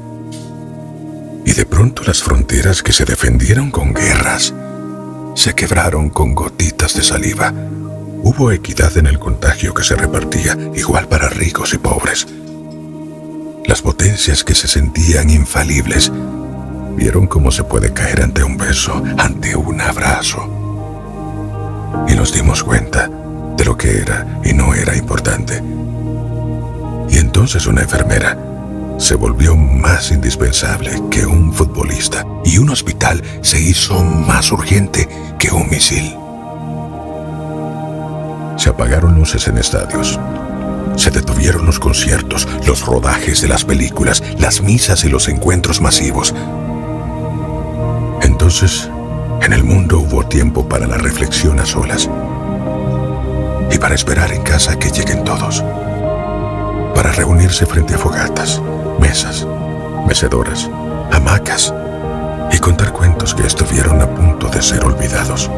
[1.45, 4.55] Y de pronto las fronteras que se defendieron con guerras
[5.35, 7.53] se quebraron con gotitas de saliva.
[8.23, 12.27] Hubo equidad en el contagio que se repartía igual para ricos y pobres
[13.65, 16.13] las potencias que se sentían infalibles
[16.97, 20.49] vieron cómo se puede caer ante un beso, ante un abrazo.
[22.09, 23.09] Y nos dimos cuenta
[23.57, 25.63] de lo que era y no era importante.
[27.09, 28.37] Y entonces una enfermera
[28.99, 35.51] se volvió más indispensable que un futbolista y un hospital se hizo más urgente que
[35.51, 36.17] un misil.
[38.57, 40.19] Se apagaron luces en estadios.
[40.97, 46.35] Se detuvieron los conciertos, los rodajes de las películas, las misas y los encuentros masivos.
[48.21, 48.89] Entonces,
[49.41, 52.09] en el mundo hubo tiempo para la reflexión a solas
[53.71, 55.65] y para esperar en casa que lleguen todos,
[56.95, 58.61] para reunirse frente a fogatas,
[59.01, 59.47] mesas,
[60.07, 60.71] mecedoras,
[61.11, 61.75] hamacas
[62.53, 65.51] y contar cuentos que estuvieron a punto de ser olvidados.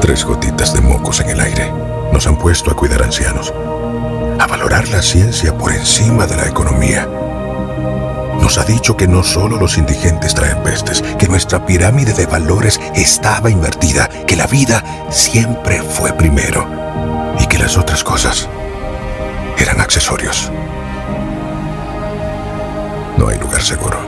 [0.00, 1.72] Tres gotitas de mocos en el aire
[2.12, 3.52] nos han puesto a cuidar ancianos,
[4.38, 7.08] a valorar la ciencia por encima de la economía
[8.50, 12.80] nos ha dicho que no solo los indigentes traen pestes, que nuestra pirámide de valores
[12.96, 16.66] estaba invertida, que la vida siempre fue primero
[17.38, 18.48] y que las otras cosas
[19.56, 20.50] eran accesorios.
[23.18, 23.98] No hay lugar seguro.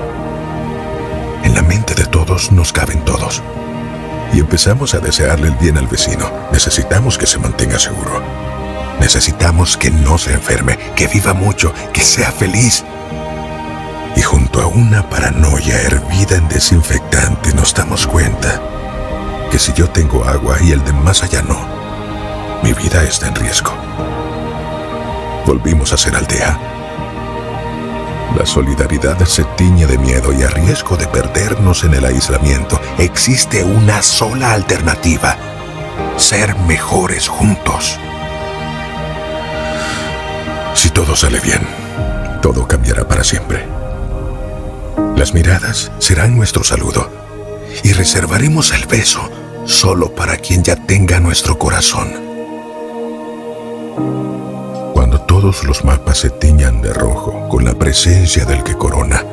[1.44, 3.42] En la mente de todos nos caben todos.
[4.32, 6.30] Y empezamos a desearle el bien al vecino.
[6.52, 8.22] Necesitamos que se mantenga seguro.
[9.00, 12.84] Necesitamos que no se enferme, que viva mucho, que sea feliz
[14.16, 18.60] y junto a una paranoia hervida en desinfectante nos damos cuenta
[19.50, 21.58] que si yo tengo agua y el de más allá no,
[22.62, 23.72] mi vida está en riesgo.
[25.46, 26.71] Volvimos a ser aldea.
[28.36, 32.80] La solidaridad se tiñe de miedo y a riesgo de perdernos en el aislamiento.
[32.98, 35.36] Existe una sola alternativa.
[36.16, 37.98] Ser mejores juntos.
[40.74, 41.60] Si todo sale bien,
[42.40, 43.66] todo cambiará para siempre.
[45.14, 47.10] Las miradas serán nuestro saludo
[47.84, 49.30] y reservaremos el beso
[49.66, 52.31] solo para quien ya tenga nuestro corazón.
[55.42, 59.24] Todos los mapas se tiñan de rojo con la presencia del que corona,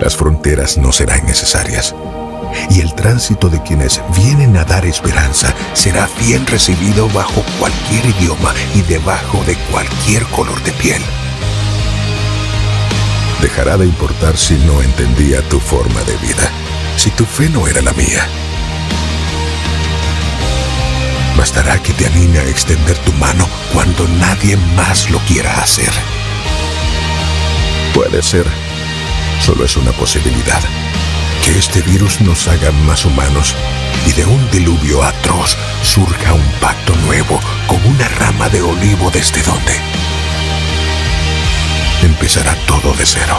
[0.00, 1.94] las fronteras no serán necesarias
[2.70, 8.54] y el tránsito de quienes vienen a dar esperanza será bien recibido bajo cualquier idioma
[8.74, 11.02] y debajo de cualquier color de piel
[13.42, 16.50] dejará de importar si no entendía tu forma de vida,
[16.96, 18.26] si tu fe no era la mía.
[21.36, 23.47] Bastará que te anime a extender tu mano
[23.98, 25.90] cuando nadie más lo quiera hacer.
[27.94, 28.46] Puede ser,
[29.40, 30.60] solo es una posibilidad,
[31.44, 33.56] que este virus nos haga más humanos
[34.06, 39.42] y de un diluvio atroz surja un pacto nuevo con una rama de olivo desde
[39.42, 39.72] donde
[42.02, 43.38] empezará todo de cero.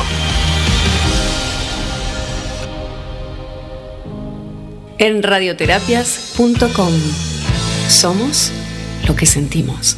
[4.97, 6.93] En radioterapias.com
[7.87, 8.51] somos
[9.07, 9.97] lo que sentimos.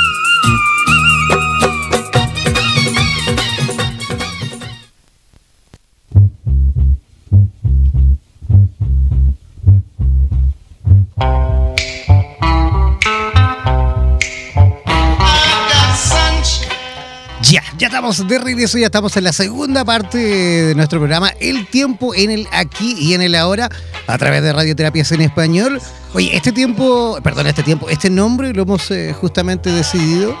[17.81, 22.13] Ya, estamos de regreso, ya estamos en la segunda parte de nuestro programa, El tiempo
[22.13, 23.69] en el aquí y en el ahora,
[24.05, 25.81] a través de Radioterapias en Español.
[26.13, 30.37] Oye, este tiempo, perdón, este tiempo, este nombre lo hemos eh, justamente decidido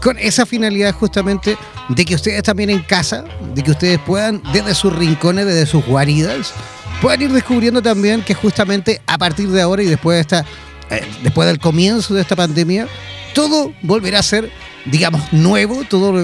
[0.00, 1.58] con esa finalidad justamente
[1.88, 5.84] de que ustedes también en casa, de que ustedes puedan desde sus rincones, desde sus
[5.84, 6.54] guaridas,
[7.02, 10.46] puedan ir descubriendo también que justamente a partir de ahora y después de esta,
[10.90, 12.86] eh, después del comienzo de esta pandemia,
[13.34, 14.52] todo volverá a ser,
[14.90, 16.14] digamos, nuevo, todo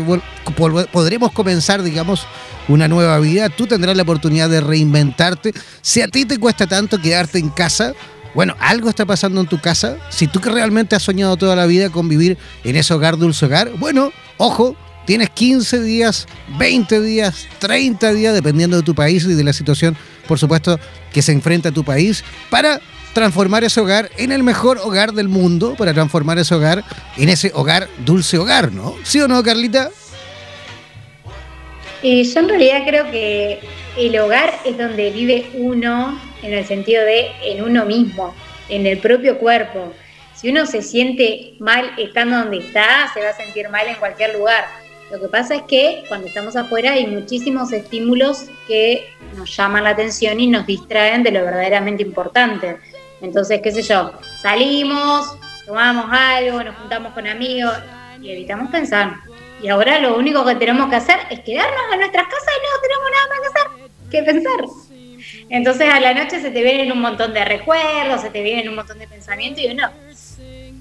[0.92, 2.26] podremos comenzar, digamos,
[2.68, 5.52] una nueva vida, tú tendrás la oportunidad de reinventarte.
[5.80, 7.92] Si a ti te cuesta tanto quedarte en casa,
[8.34, 9.98] bueno, algo está pasando en tu casa.
[10.10, 13.46] Si tú que realmente has soñado toda la vida con vivir en ese hogar, dulce
[13.46, 16.26] hogar, bueno, ojo, tienes 15 días,
[16.58, 19.96] 20 días, 30 días, dependiendo de tu país y de la situación
[20.26, 20.78] por supuesto,
[21.12, 22.80] que se enfrenta a tu país para
[23.12, 26.84] transformar ese hogar en el mejor hogar del mundo, para transformar ese hogar
[27.16, 28.94] en ese hogar dulce hogar, ¿no?
[29.02, 29.90] ¿Sí o no, Carlita?
[32.02, 33.60] Y yo en realidad creo que
[33.96, 38.34] el hogar es donde vive uno en el sentido de en uno mismo,
[38.68, 39.92] en el propio cuerpo.
[40.34, 44.34] Si uno se siente mal estando donde está, se va a sentir mal en cualquier
[44.34, 44.64] lugar.
[45.12, 49.90] Lo que pasa es que cuando estamos afuera hay muchísimos estímulos que nos llaman la
[49.90, 52.78] atención y nos distraen de lo verdaderamente importante.
[53.23, 57.75] Entonces, qué sé yo, salimos, tomamos algo, nos juntamos con amigos
[58.20, 59.14] y evitamos pensar.
[59.62, 62.81] Y ahora lo único que tenemos que hacer es quedarnos en nuestras casas y no
[62.83, 64.93] tenemos nada más que hacer que pensar.
[65.49, 68.75] Entonces a la noche se te vienen un montón de recuerdos, se te vienen un
[68.75, 69.89] montón de pensamientos y uno,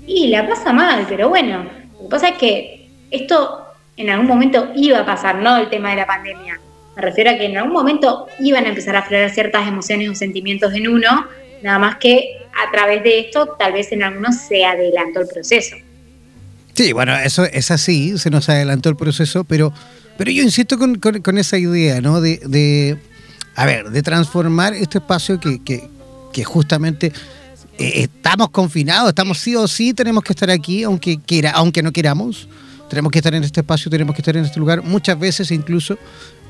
[0.08, 1.64] y la pasa mal, pero bueno,
[1.94, 3.66] lo que pasa es que esto
[3.98, 6.60] en algún momento iba a pasar, no el tema de la pandemia.
[6.96, 10.16] Me refiero a que en algún momento iban a empezar a aflorar ciertas emociones o
[10.16, 11.28] sentimientos en uno,
[11.64, 15.76] nada más que a través de esto tal vez en algunos se adelantó el proceso.
[16.74, 19.74] Sí, bueno, eso es así, se nos adelantó el proceso, pero,
[20.18, 22.22] pero yo insisto con, con, esa idea, ¿no?
[22.22, 22.98] De, de,
[23.56, 27.12] a ver, de transformar este espacio que, que, justamente
[27.78, 31.92] eh, estamos confinados, estamos sí o sí, tenemos que estar aquí, aunque, quiera, aunque no
[31.92, 32.48] queramos,
[32.90, 35.98] tenemos que estar en este espacio, tenemos que estar en este lugar, muchas veces incluso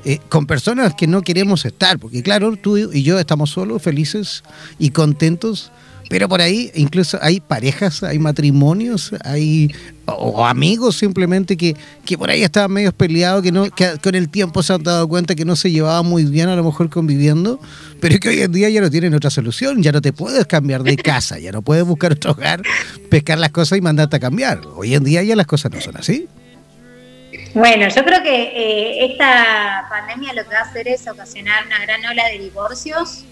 [0.04, 4.42] eh, con personas que no queremos estar, porque claro, tú y yo estamos solos, felices
[4.78, 5.70] y contentos
[6.12, 9.74] pero por ahí incluso hay parejas, hay matrimonios, hay
[10.04, 11.74] o, amigos simplemente que,
[12.04, 15.08] que por ahí estaban medio peleados, que, no, que con el tiempo se han dado
[15.08, 17.58] cuenta que no se llevaba muy bien a lo mejor conviviendo,
[17.98, 20.82] pero que hoy en día ya no tienen otra solución, ya no te puedes cambiar
[20.82, 22.62] de casa, ya no puedes buscar otro hogar,
[23.08, 24.60] pescar las cosas y mandarte a cambiar.
[24.76, 26.28] Hoy en día ya las cosas no son así.
[27.54, 31.78] Bueno, yo creo que eh, esta pandemia lo que va a hacer es ocasionar una
[31.80, 33.24] gran ola de divorcios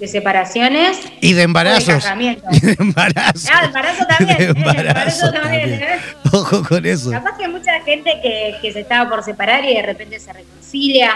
[0.00, 2.04] de separaciones y de embarazos.
[2.50, 3.48] Y de embarazo.
[3.52, 4.38] Ah, embarazo también.
[4.38, 5.74] De embarazo, también.
[5.74, 5.98] ¿eh?
[6.32, 7.10] Ojo con eso.
[7.10, 10.32] Capaz que hay mucha gente que, que se estaba por separar y de repente se
[10.32, 11.12] reconcilia.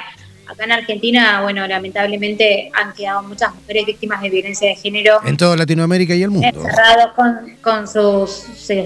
[0.47, 5.21] Acá en Argentina, bueno, lamentablemente han quedado muchas mujeres víctimas de violencia de género.
[5.25, 6.47] En toda Latinoamérica y el mundo.
[6.47, 8.45] Encerrados con, con sus,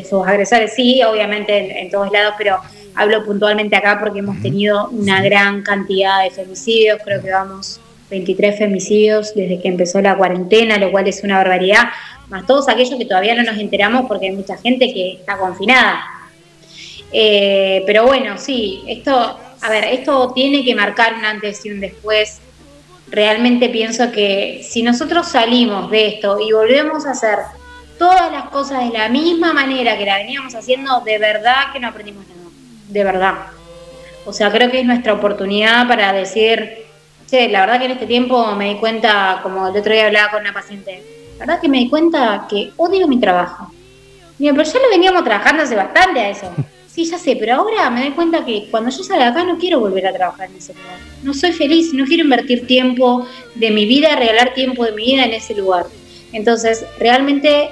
[0.09, 2.61] sus agresores, sí, obviamente en, en, todos lados, pero
[2.99, 7.81] hablo puntualmente acá porque hemos tenido una gran cantidad de femicidios, creo que vamos
[8.11, 11.91] 23 femicidios desde que empezó la cuarentena, lo cual es una barbaridad,
[12.29, 16.03] más todos aquellos que todavía no nos enteramos porque hay mucha gente que está confinada.
[17.13, 21.81] Eh, pero bueno, sí, esto, a ver, esto tiene que marcar un antes y un
[21.81, 22.41] después.
[23.11, 27.39] Realmente pienso que si nosotros salimos de esto y volvemos a hacer
[27.97, 31.89] todas las cosas de la misma manera que la veníamos haciendo, de verdad que no
[31.89, 32.38] aprendimos nada,
[32.89, 33.35] de verdad.
[34.27, 36.89] O sea, creo que es nuestra oportunidad para decir,
[37.29, 40.31] Sí, la verdad que en este tiempo me di cuenta, como el otro día hablaba
[40.31, 43.71] con una paciente, la verdad que me di cuenta que odio mi trabajo.
[44.39, 46.51] Mira, pero ya lo veníamos trabajando hace bastante a eso.
[46.89, 49.79] Sí, ya sé, pero ahora me doy cuenta que cuando yo salga acá no quiero
[49.79, 50.97] volver a trabajar en ese lugar.
[51.23, 53.25] No soy feliz, no quiero invertir tiempo
[53.55, 55.87] de mi vida, regalar tiempo de mi vida en ese lugar.
[56.33, 57.71] Entonces, realmente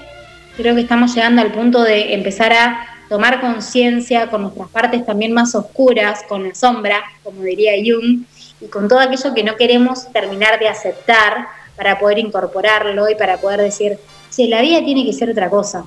[0.56, 5.32] creo que estamos llegando al punto de empezar a tomar conciencia con nuestras partes también
[5.32, 8.24] más oscuras, con la sombra, como diría Jung,
[8.60, 11.46] y con todo aquello que no queremos terminar de aceptar
[11.76, 13.98] para poder incorporarlo y para poder decir,
[14.30, 15.84] sí, la vida tiene que ser otra cosa.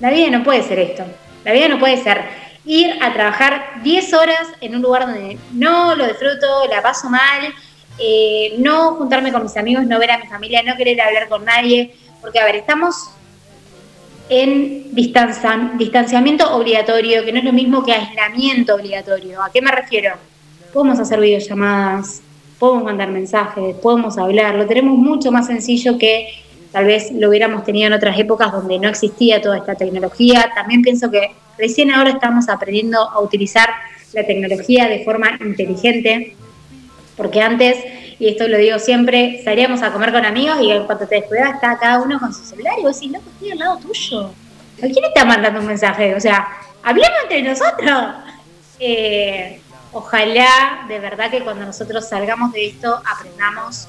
[0.00, 1.04] La vida no puede ser esto.
[1.44, 2.24] La vida no puede ser
[2.64, 7.54] ir a trabajar 10 horas en un lugar donde no lo disfruto, la paso mal,
[7.98, 11.44] eh, no juntarme con mis amigos, no ver a mi familia, no querer hablar con
[11.44, 13.10] nadie, porque a ver, estamos
[14.28, 19.42] en distanciamiento obligatorio, que no es lo mismo que aislamiento obligatorio.
[19.42, 20.12] ¿A qué me refiero?
[20.72, 22.22] podemos hacer videollamadas,
[22.58, 26.28] podemos mandar mensajes, podemos hablar, lo tenemos mucho más sencillo que
[26.72, 30.50] tal vez lo hubiéramos tenido en otras épocas donde no existía toda esta tecnología.
[30.54, 33.70] También pienso que recién ahora estamos aprendiendo a utilizar
[34.12, 36.36] la tecnología de forma inteligente,
[37.16, 37.76] porque antes,
[38.18, 41.54] y esto lo digo siempre, salíamos a comer con amigos y en cuanto te descuidas
[41.54, 44.32] está cada uno con su celular y vos decís, loco, estoy al lado tuyo.
[44.78, 46.14] ¿A quién está mandando un mensaje?
[46.14, 46.48] O sea,
[46.82, 48.14] hablemos entre nosotros.
[48.80, 49.60] Eh,
[49.92, 53.88] ojalá de verdad que cuando nosotros salgamos de esto aprendamos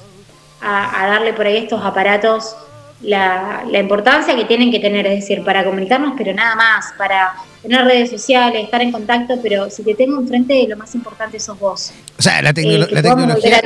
[0.60, 2.56] a, darle por ahí estos aparatos
[3.02, 7.84] la, importancia que tienen que tener, es decir, para comunicarnos, pero nada más, para tener
[7.84, 11.92] redes sociales, estar en contacto, pero si te tengo enfrente, lo más importante sos vos.
[12.18, 13.60] O sea, la, eh, la tecnología,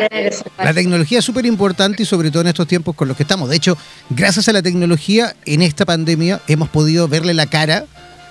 [0.58, 3.48] la tecnología es súper importante y sobre todo en estos tiempos con los que estamos.
[3.48, 3.76] De hecho,
[4.10, 7.86] gracias a la tecnología, en esta pandemia hemos podido verle la cara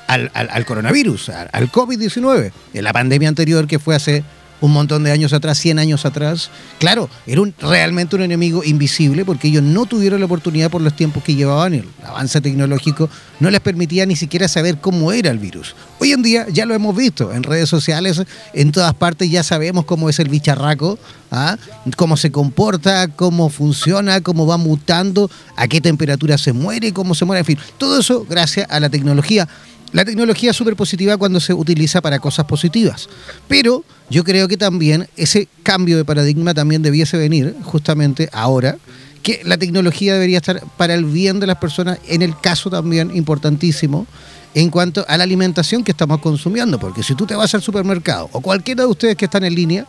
[0.07, 2.51] al, al, coronavirus, al, COVID-19.
[2.73, 4.23] En la pandemia anterior que fue hace
[4.61, 6.49] un montón de años atrás, 100 años atrás,
[6.79, 11.23] claro, era realmente un enemigo invisible porque ellos no tuvieron la oportunidad por los tiempos
[11.23, 15.75] que llevaban, el avance tecnológico no les permitía ni siquiera saber cómo era el virus.
[15.99, 18.21] Hoy en día ya lo hemos visto en redes sociales,
[18.53, 20.97] en todas partes ya sabemos cómo es el bicharraco,
[21.31, 21.57] ¿ah?
[21.97, 27.25] cómo se comporta, cómo funciona, cómo va mutando, a qué temperatura se muere, cómo se
[27.25, 29.47] muere, en fin, todo eso gracias a la tecnología.
[29.91, 33.07] La tecnología es súper positiva cuando se utiliza para cosas positivas,
[33.47, 33.83] pero
[34.13, 38.77] yo creo que también ese cambio de paradigma también debiese venir justamente ahora,
[39.23, 43.15] que la tecnología debería estar para el bien de las personas, en el caso también
[43.15, 44.05] importantísimo,
[44.53, 48.29] en cuanto a la alimentación que estamos consumiendo, porque si tú te vas al supermercado,
[48.33, 49.87] o cualquiera de ustedes que están en línea,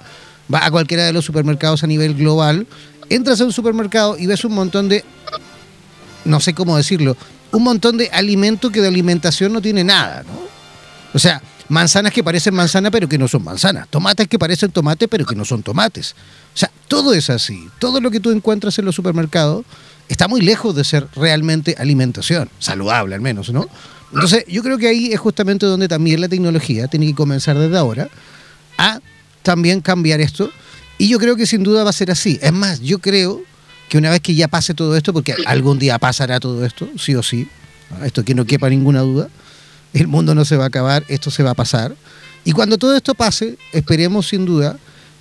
[0.53, 2.66] va a cualquiera de los supermercados a nivel global,
[3.11, 5.05] entras a un supermercado y ves un montón de,
[6.25, 7.14] no sé cómo decirlo,
[7.53, 10.45] un montón de alimento que de alimentación no tiene nada, ¿no?
[11.12, 15.09] O sea, manzanas que parecen manzanas pero que no son manzanas, tomates que parecen tomates
[15.09, 16.15] pero que no son tomates.
[16.55, 17.69] O sea, todo es así.
[17.79, 19.65] Todo lo que tú encuentras en los supermercados
[20.09, 23.69] está muy lejos de ser realmente alimentación, saludable al menos, ¿no?
[24.12, 27.77] Entonces, yo creo que ahí es justamente donde también la tecnología tiene que comenzar desde
[27.77, 28.09] ahora
[28.79, 29.01] a
[29.43, 30.51] también cambiar esto.
[30.99, 32.39] Y yo creo que sin duda va a ser así.
[32.41, 33.43] Es más, yo creo
[33.89, 37.15] que una vez que ya pase todo esto, porque algún día pasará todo esto, sí
[37.17, 37.49] o sí,
[38.05, 39.29] esto que no quepa ninguna duda,
[39.95, 41.95] el mundo no se va a acabar, esto se va a pasar.
[42.45, 44.76] Y cuando todo esto pase, esperemos sin duda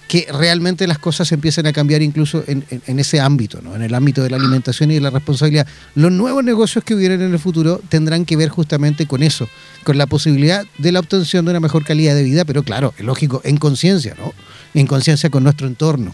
[0.09, 2.65] que realmente las cosas empiecen a cambiar incluso en,
[2.99, 3.76] ese ámbito, ¿no?
[3.76, 5.65] en el ámbito de la alimentación y de la responsabilidad.
[5.95, 9.47] Los nuevos negocios que vienen en el futuro tendrán que ver justamente con eso,
[9.86, 13.05] con la posibilidad de la obtención de una mejor calidad de vida, pero claro, es
[13.05, 14.34] lógico, en conciencia, ¿no?
[14.74, 16.13] En conciencia con nuestro entorno.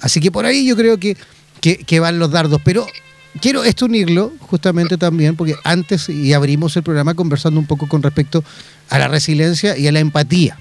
[0.00, 1.16] Así que por ahí yo creo que
[1.60, 2.60] que, van los dardos.
[2.64, 2.86] Pero
[3.40, 8.02] quiero esto unirlo justamente también, porque antes y abrimos el programa conversando un poco con
[8.02, 8.44] respecto
[8.88, 10.58] a la resiliencia y a la empatía.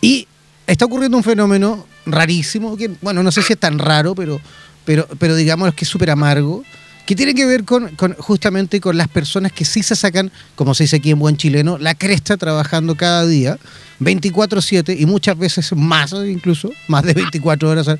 [0.00, 0.26] Y
[0.66, 4.40] está ocurriendo un fenómeno rarísimo, que bueno, no sé si es tan raro, pero,
[4.84, 6.64] pero, pero digamos que es súper amargo,
[7.10, 10.84] que tiene que ver con, justamente con las personas que sí se sacan, como se
[10.84, 13.58] dice aquí en buen chileno, la cresta trabajando cada día,
[13.98, 17.98] 24/7 y muchas veces más, incluso más de 24 horas eh,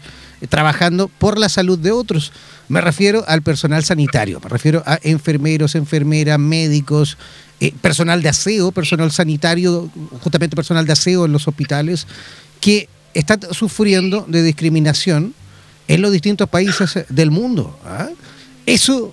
[0.48, 2.30] trabajando por la salud de otros.
[2.68, 7.18] Me refiero al personal sanitario, me refiero a enfermeros, enfermeras, médicos,
[7.58, 9.90] eh, personal de aseo, personal sanitario,
[10.20, 12.06] justamente personal de aseo en los hospitales,
[12.60, 15.34] que están sufriendo de discriminación
[15.88, 17.76] en los distintos países del mundo.
[17.84, 18.10] ¿ah?
[18.70, 19.12] Eso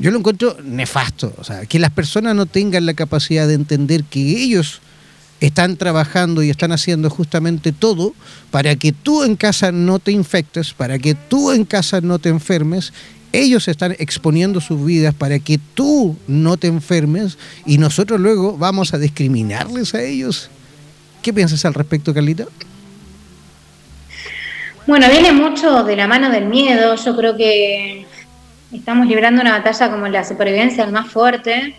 [0.00, 1.32] yo lo encuentro nefasto.
[1.38, 4.80] O sea, que las personas no tengan la capacidad de entender que ellos
[5.40, 8.14] están trabajando y están haciendo justamente todo
[8.50, 12.30] para que tú en casa no te infectes, para que tú en casa no te
[12.30, 12.92] enfermes.
[13.32, 18.92] Ellos están exponiendo sus vidas para que tú no te enfermes y nosotros luego vamos
[18.92, 20.50] a discriminarles a ellos.
[21.22, 22.46] ¿Qué piensas al respecto, Carlita?
[24.86, 26.96] Bueno, viene mucho de la mano del miedo.
[26.96, 27.99] Yo creo que
[28.72, 31.76] estamos librando una batalla como la supervivencia del más fuerte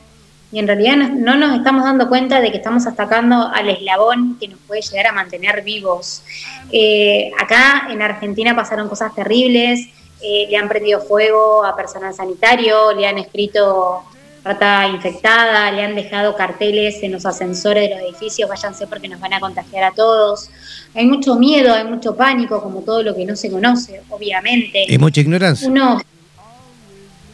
[0.51, 4.49] y en realidad no, nos estamos dando cuenta de que estamos atacando al eslabón que
[4.49, 6.23] nos puede llegar a mantener vivos.
[6.71, 9.87] Eh, acá en Argentina pasaron cosas terribles,
[10.21, 14.03] eh, le han prendido fuego a personal sanitario, le han escrito
[14.43, 19.19] rata infectada, le han dejado carteles en los ascensores de los edificios, váyanse porque nos
[19.19, 20.49] van a contagiar a todos.
[20.93, 24.85] Hay mucho miedo, hay mucho pánico, como todo lo que no se conoce, obviamente.
[24.87, 25.67] Y mucha ignorancia.
[25.67, 26.01] Uno,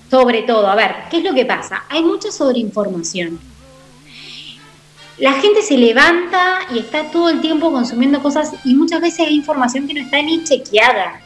[0.10, 1.84] sobre todo, a ver, ¿qué es lo que pasa?
[1.90, 3.40] Hay mucha sobreinformación.
[5.18, 9.36] La gente se levanta y está todo el tiempo consumiendo cosas y muchas veces hay
[9.36, 11.20] información que no está ni chequeada.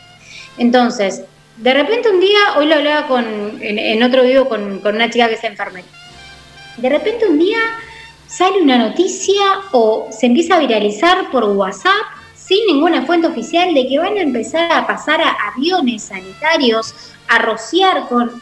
[0.57, 1.23] Entonces,
[1.57, 3.25] de repente un día, hoy lo hablaba con,
[3.61, 5.85] en, otro video con, con una chica que es enfermera,
[6.77, 7.59] de repente un día
[8.27, 11.91] sale una noticia o se empieza a viralizar por WhatsApp
[12.35, 16.95] sin ninguna fuente oficial de que van a empezar a pasar a aviones sanitarios
[17.27, 18.41] a rociar con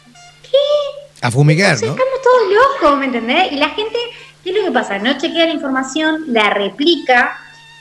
[1.22, 1.91] a fumigar, ¿no?
[1.91, 3.52] Estamos todos locos, ¿me entendés?
[3.52, 3.97] Y la gente,
[4.43, 5.00] ¿qué es lo que pasa?
[5.00, 7.38] No chequea la información, la replica.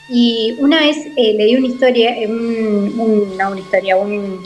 [0.09, 4.39] Y una vez eh, leí una historia, un, no una historia, una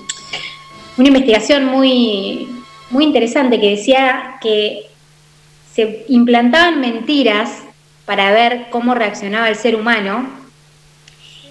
[0.97, 2.49] investigación muy,
[2.89, 4.87] muy interesante que decía que
[5.73, 7.63] se implantaban mentiras
[8.05, 10.27] para ver cómo reaccionaba el ser humano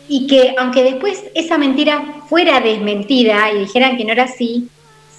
[0.09, 4.69] y que aunque después esa mentira fuera desmentida y dijeran que no era así,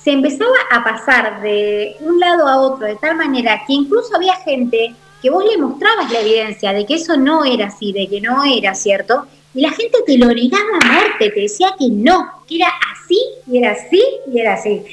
[0.03, 4.35] se empezaba a pasar de un lado a otro de tal manera que incluso había
[4.35, 8.19] gente que vos le mostrabas la evidencia de que eso no era así, de que
[8.19, 12.43] no era cierto, y la gente te lo negaba a muerte, te decía que no,
[12.45, 14.83] que era así, y era así, y era así.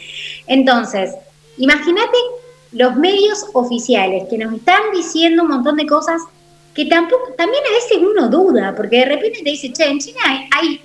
[0.46, 1.14] Entonces,
[1.58, 2.16] imagínate
[2.72, 6.22] los medios oficiales que nos están diciendo un montón de cosas
[6.74, 10.20] que tampoco, también a veces uno duda, porque de repente te dice, che, en China
[10.52, 10.80] hay,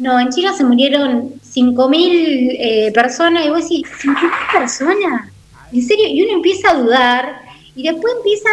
[0.00, 5.30] no, en China se murieron 5.000 eh, personas, y vos decís, ¿5.000 personas?
[5.72, 6.06] ¿En serio?
[6.08, 7.42] Y uno empieza a dudar,
[7.76, 8.52] y después empiezan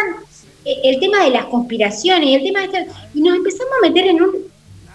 [0.64, 4.06] eh, el tema de las conspiraciones, y el tema de y nos empezamos a meter
[4.06, 4.48] en un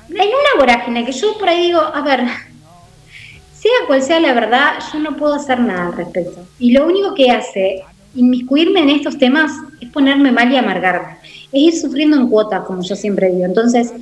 [0.09, 2.19] en una vorágine que yo por ahí digo, a ver,
[3.53, 6.45] sea cual sea la verdad, yo no puedo hacer nada al respecto.
[6.59, 7.83] Y lo único que hace
[8.13, 9.51] inmiscuirme en estos temas
[9.81, 11.17] es ponerme mal y amargarme
[11.53, 13.45] es ir sufriendo en cuotas, como yo siempre digo.
[13.45, 13.93] Entonces,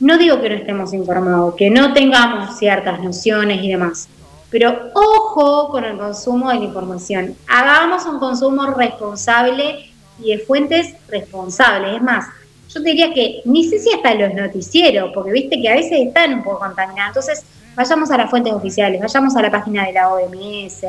[0.00, 4.08] no digo que no estemos informados, que no tengamos ciertas nociones y demás,
[4.50, 7.34] pero ojo con el consumo de la información.
[7.48, 9.90] Hagamos un consumo responsable
[10.20, 11.96] y de fuentes responsables.
[11.96, 12.26] Es más,
[12.72, 16.06] yo te diría que ni sé si hasta los noticieros, porque viste que a veces
[16.06, 17.16] están un poco contaminados.
[17.16, 17.44] Entonces,
[17.74, 20.82] vayamos a las fuentes oficiales, vayamos a la página de la OMS,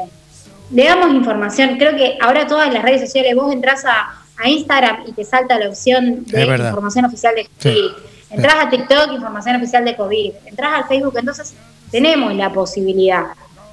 [0.72, 1.78] le damos información.
[1.78, 5.58] Creo que ahora todas las redes sociales, vos entras a a Instagram y te salta
[5.58, 7.91] la opción de información oficial de COVID.
[8.30, 10.32] Entras a TikTok, información oficial de COVID.
[10.45, 11.53] Entras al Facebook, entonces
[11.91, 13.23] tenemos la posibilidad.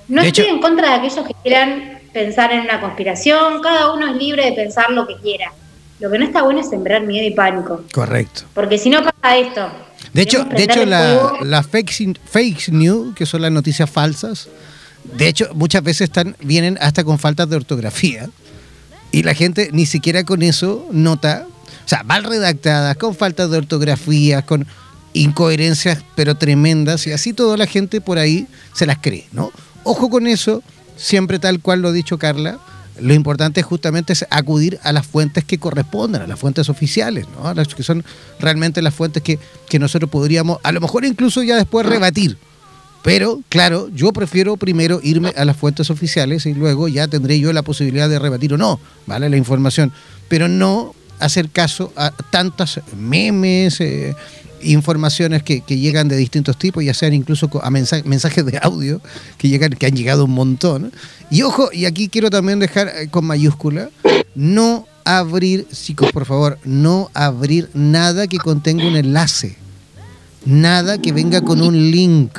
[0.08, 4.16] No estoy en contra de aquellos que quieran pensar en una conspiración, cada uno es
[4.16, 5.52] libre de pensar lo que quiera.
[6.00, 7.84] Lo que no está bueno es sembrar miedo y pánico.
[7.92, 8.42] Correcto.
[8.54, 9.68] Porque si no pasa esto.
[10.12, 14.48] De hecho, de hecho la, fake, fake news, que son las noticias falsas,
[15.04, 18.28] de hecho, muchas veces están, vienen hasta con faltas de ortografía.
[19.10, 21.46] Y la gente ni siquiera con eso nota,
[21.84, 24.66] o sea, mal redactadas, con falta de ortografía, con
[25.12, 29.52] incoherencias pero tremendas, y así toda la gente por ahí se las cree, ¿no?
[29.84, 30.62] Ojo con eso,
[30.96, 32.58] siempre tal cual lo ha dicho Carla,
[33.00, 37.52] lo importante justamente es acudir a las fuentes que correspondan, a las fuentes oficiales, ¿no?
[37.54, 38.04] Las que son
[38.38, 42.38] realmente las fuentes que, que nosotros podríamos, a lo mejor incluso ya después rebatir.
[43.02, 47.52] Pero, claro, yo prefiero primero irme a las fuentes oficiales y luego ya tendré yo
[47.52, 49.28] la posibilidad de rebatir o no, ¿vale?
[49.28, 49.92] La información.
[50.28, 50.94] Pero no
[51.24, 54.14] hacer caso a tantas memes, eh,
[54.62, 59.00] informaciones que, llegan de distintos tipos, ya sean incluso a mensajes de audio
[59.38, 60.92] que llegan, que han llegado un montón.
[61.30, 63.90] Y ojo, y aquí quiero también dejar eh, con mayúscula,
[64.34, 69.56] no abrir, chicos, por favor, no abrir nada que contenga un enlace.
[70.46, 72.36] Nada que venga con un link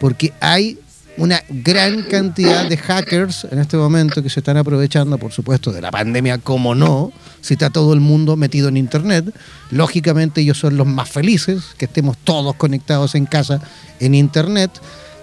[0.00, 0.78] porque hay
[1.20, 5.80] una gran cantidad de hackers en este momento que se están aprovechando, por supuesto, de
[5.80, 9.32] la pandemia, como no, si está todo el mundo metido en Internet.
[9.70, 13.60] Lógicamente ellos son los más felices, que estemos todos conectados en casa
[14.00, 14.70] en Internet.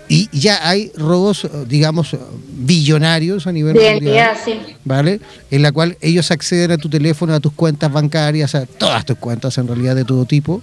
[0.07, 2.15] Y ya hay robos, digamos,
[2.47, 4.57] billonarios a nivel mundial, sí.
[4.85, 5.19] ¿vale?
[5.51, 9.17] En la cual ellos acceden a tu teléfono, a tus cuentas bancarias, a todas tus
[9.17, 10.61] cuentas en realidad de todo tipo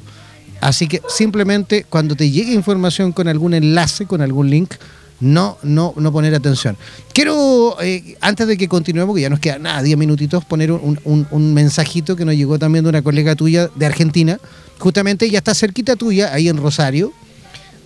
[0.64, 4.72] Así que simplemente cuando te llegue información con algún enlace, con algún link,
[5.20, 6.76] no, no, no poner atención.
[7.12, 11.54] Quiero, eh, antes de que continuemos, que ya nos quedan nada, 10 minutitos, poner un,
[11.54, 14.38] mensajito que nos llegó también de una colega tuya de Argentina.
[14.78, 17.12] Justamente ella está cerquita tuya, ahí en Rosario.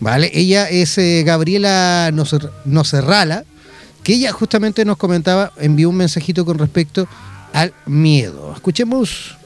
[0.01, 0.31] ¿Vale?
[0.33, 2.12] Ella es eh, Gabriela
[2.64, 3.45] Nocerrala,
[4.05, 7.09] que ella justamente nos comentaba, envió un mensajito con respecto
[7.53, 8.53] al miedo.
[8.55, 9.39] Escuchemos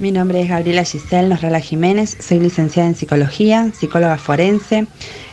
[0.00, 4.86] mi nombre es Gabriela Giselle Nosrala Jiménez, soy licenciada en psicología, psicóloga forense,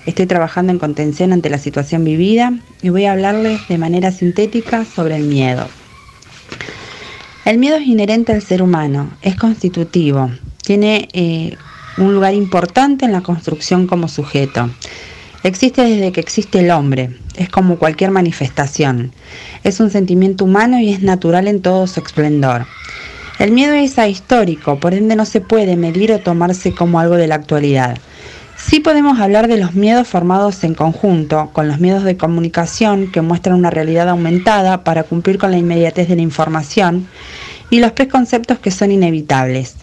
[0.07, 4.85] estoy trabajando en contención ante la situación vivida y voy a hablarles de manera sintética
[4.85, 5.67] sobre el miedo.
[7.45, 10.31] El miedo es inherente al ser humano, es constitutivo,
[10.63, 11.55] tiene eh,
[11.97, 14.69] un lugar importante en la construcción como sujeto.
[15.43, 19.11] Existe desde que existe el hombre, es como cualquier manifestación,
[19.63, 22.65] es un sentimiento humano y es natural en todo su esplendor.
[23.39, 27.27] El miedo es ahistórico, por ende no se puede medir o tomarse como algo de
[27.27, 27.97] la actualidad.
[28.57, 33.21] Sí podemos hablar de los miedos formados en conjunto, con los miedos de comunicación que
[33.21, 37.07] muestran una realidad aumentada para cumplir con la inmediatez de la información
[37.69, 39.75] y los preconceptos que son inevitables.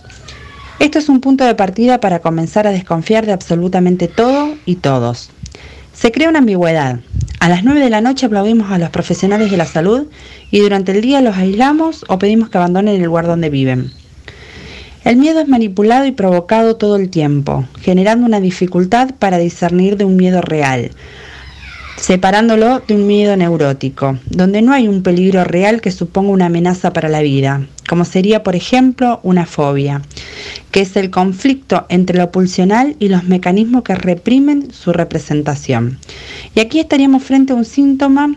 [0.80, 5.30] Esto es un punto de partida para comenzar a desconfiar de absolutamente todo y todos.
[5.92, 6.98] Se crea una ambigüedad.
[7.38, 10.08] A las 9 de la noche aplaudimos a los profesionales de la salud
[10.50, 13.92] y durante el día los aislamos o pedimos que abandonen el lugar donde viven.
[15.04, 20.06] El miedo es manipulado y provocado todo el tiempo, generando una dificultad para discernir de
[20.06, 20.92] un miedo real,
[21.98, 26.94] separándolo de un miedo neurótico, donde no hay un peligro real que suponga una amenaza
[26.94, 30.00] para la vida, como sería por ejemplo una fobia,
[30.70, 35.98] que es el conflicto entre lo pulsional y los mecanismos que reprimen su representación.
[36.54, 38.36] Y aquí estaríamos frente a un síntoma,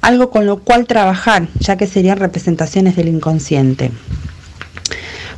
[0.00, 3.92] algo con lo cual trabajar, ya que serían representaciones del inconsciente.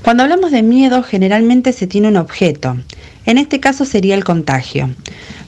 [0.02, 2.76] Cuando hablamos de miedo, generalmente se tiene un objeto.
[3.26, 4.88] En este caso sería el contagio.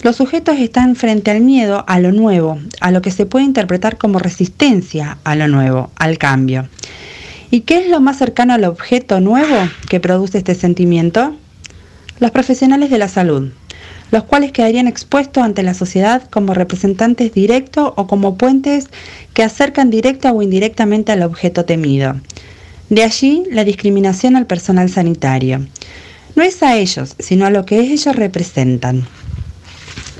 [0.02, 3.96] Los sujetos están frente al miedo a lo nuevo, a lo que se puede interpretar
[3.96, 6.68] como resistencia a lo nuevo, al cambio.
[7.50, 9.56] ¿Y qué es lo más cercano al objeto nuevo
[9.88, 11.34] que produce este sentimiento?
[12.20, 13.52] Los profesionales de la salud,
[14.10, 18.90] los cuales quedarían expuestos ante la sociedad como representantes directos o como puentes
[19.32, 22.16] que acercan directa o indirectamente al objeto temido.
[22.92, 25.66] De allí la discriminación al personal sanitario.
[26.34, 29.06] No es a ellos, sino a lo que ellos representan.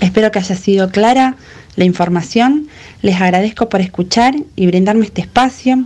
[0.01, 1.37] Espero que haya sido clara
[1.77, 2.68] la información.
[3.03, 5.85] Les agradezco por escuchar y brindarme este espacio.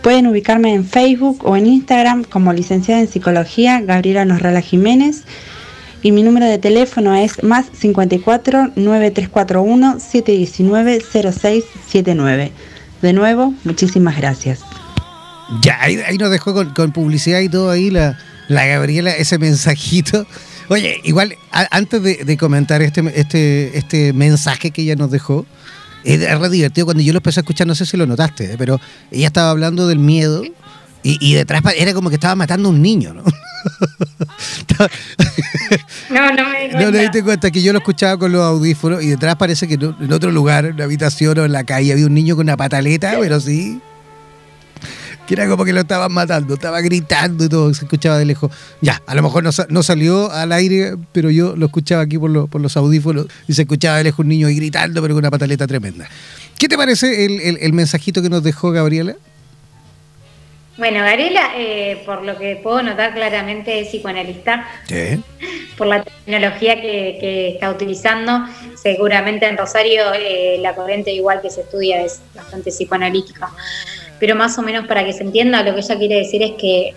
[0.00, 5.24] Pueden ubicarme en Facebook o en Instagram como licenciada en psicología Gabriela Nosrala Jiménez
[6.04, 12.52] y mi número de teléfono es más 54 9341 719 0679.
[13.02, 14.71] De nuevo, muchísimas gracias.
[15.60, 20.26] Ya, ahí, nos dejó con, publicidad y todo ahí la, la Gabriela, ese mensajito.
[20.68, 25.44] Oye, igual, antes de, comentar este, este, este mensaje que ella nos dejó,
[26.04, 28.54] es re divertido cuando yo lo empecé a escuchar, no sé si lo notaste, ¿eh?
[28.58, 28.80] pero
[29.10, 30.42] ella estaba hablando del miedo
[31.04, 33.22] y, y, detrás era como que estaba matando a un niño, ¿no?
[36.10, 39.02] no, no me di No, me diste cuenta que yo lo escuchaba con los audífonos
[39.02, 42.06] y detrás parece que en otro lugar, en una habitación o en la calle, había
[42.06, 43.80] un niño con una pataleta, pero sí
[45.34, 48.50] que era como que lo estaban matando, estaba gritando y todo, se escuchaba de lejos.
[48.82, 52.60] Ya, a lo mejor no, salió al aire, pero yo lo escuchaba aquí por, por,
[52.60, 55.66] los audífonos y se escuchaba de lejos un niño ahí gritando, pero con una pataleta
[55.66, 56.06] tremenda.
[56.58, 59.16] ¿Qué te parece el, mensajito que nos dejó Gabriela?
[60.76, 64.66] Bueno, Gabriela, eh, por lo que puedo notar claramente, es psicoanalista.
[64.86, 65.22] ¿Sí?
[65.76, 68.46] Por la tecnología que, está utilizando.
[68.74, 73.50] Seguramente en Rosario eh, la corriente igual que se estudia es bastante psicoanalítica
[74.22, 76.94] pero más o menos para que se entienda lo que ella quiere decir es que,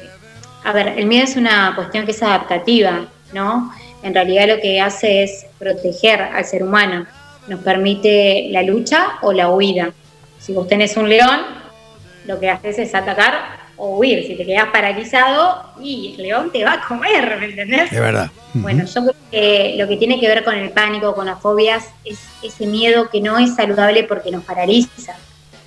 [0.64, 3.74] a ver, el miedo es una cuestión que es adaptativa, ¿no?
[4.04, 7.08] En realidad lo que hace es proteger al ser humano,
[7.48, 9.92] nos permite la lucha o la huida.
[10.38, 11.42] Si vos tenés un león,
[12.28, 13.34] lo que haces es atacar
[13.76, 14.24] o huir.
[14.28, 17.92] Si te quedas paralizado, y el león te va a comer, ¿me entendés?
[17.92, 18.30] Es verdad.
[18.54, 21.90] Bueno, yo creo que lo que tiene que ver con el pánico, con las fobias,
[22.04, 25.16] es ese miedo que no es saludable porque nos paraliza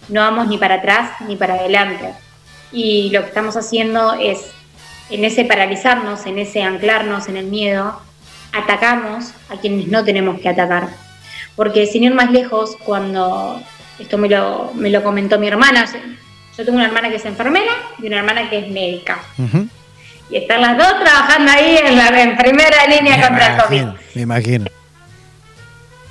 [0.09, 2.13] no vamos ni para atrás ni para adelante.
[2.73, 4.51] Y lo que estamos haciendo es,
[5.11, 8.01] en ese paralizarnos, en ese anclarnos en el miedo,
[8.53, 10.89] atacamos a quienes no tenemos que atacar.
[11.57, 13.61] Porque sin ir más lejos, cuando
[13.99, 15.87] esto me lo, me lo comentó mi hermana,
[16.57, 19.19] yo tengo una hermana que es enfermera y una hermana que es médica.
[20.31, 23.87] Y están las dos trabajando ahí en la en primera línea contra el COVID.
[24.15, 24.67] Me imagino.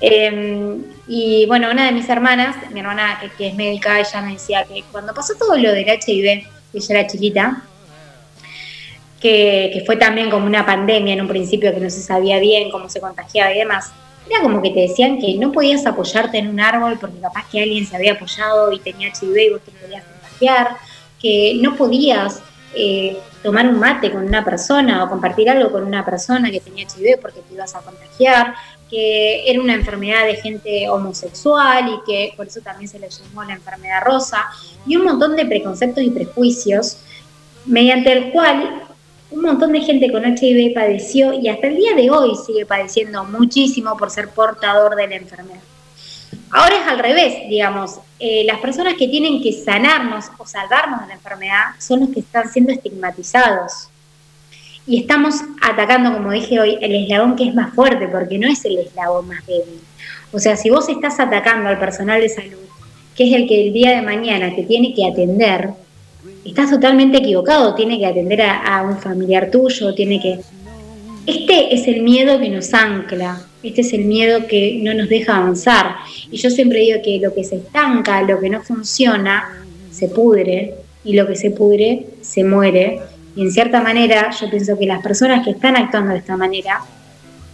[0.02, 4.66] Em, y bueno, una de mis hermanas, mi hermana que, es médica, ella me decía
[4.66, 7.64] que cuando pasó todo lo del HIV, que ella era chiquita,
[9.22, 12.90] que, fue también como una pandemia en un principio que no se sabía bien cómo
[12.90, 13.92] se contagiaba y demás,
[14.30, 17.62] era como que te decían que no podías apoyarte en un árbol porque capaz que
[17.62, 20.76] alguien se había apoyado y tenía HIV y vos te podías contagiar,
[21.22, 22.42] que no podías
[22.76, 26.86] eh, tomar un mate con una persona o compartir algo con una persona que tenía
[26.86, 28.54] HIV porque te ibas a contagiar,
[28.90, 33.44] que era una enfermedad de gente homosexual y que por eso también se le llamó
[33.44, 34.46] la enfermedad rosa,
[34.86, 36.98] y un montón de preconceptos y prejuicios,
[37.66, 38.84] mediante el cual
[39.30, 43.26] un montón de gente con HIV padeció y hasta el día de hoy sigue padeciendo
[43.26, 45.60] muchísimo por ser portador de la enfermedad.
[46.50, 51.08] Ahora es al revés, digamos, eh, las personas que tienen que sanarnos o salvarnos de
[51.08, 53.90] la enfermedad son los que están siendo estigmatizados
[54.88, 58.64] y estamos atacando, como dije hoy, el eslabón que es más fuerte, porque no es
[58.64, 59.82] el eslabón más débil.
[60.32, 62.58] O sea, si vos estás atacando al personal de salud,
[63.14, 65.72] que es el que el día de mañana te tiene que atender,
[66.46, 70.40] estás totalmente equivocado, tiene que atender a, un familiar tuyo, tiene que...
[71.26, 75.36] Este es el miedo que nos ancla, este es el miedo que no nos deja
[75.36, 75.98] avanzar.
[76.32, 80.76] Y yo siempre digo que lo que se estanca, lo que no funciona, se pudre,
[81.04, 83.02] y lo que se pudre, se muere
[83.38, 86.82] y en cierta manera, yo pienso que las personas que están actuando de esta manera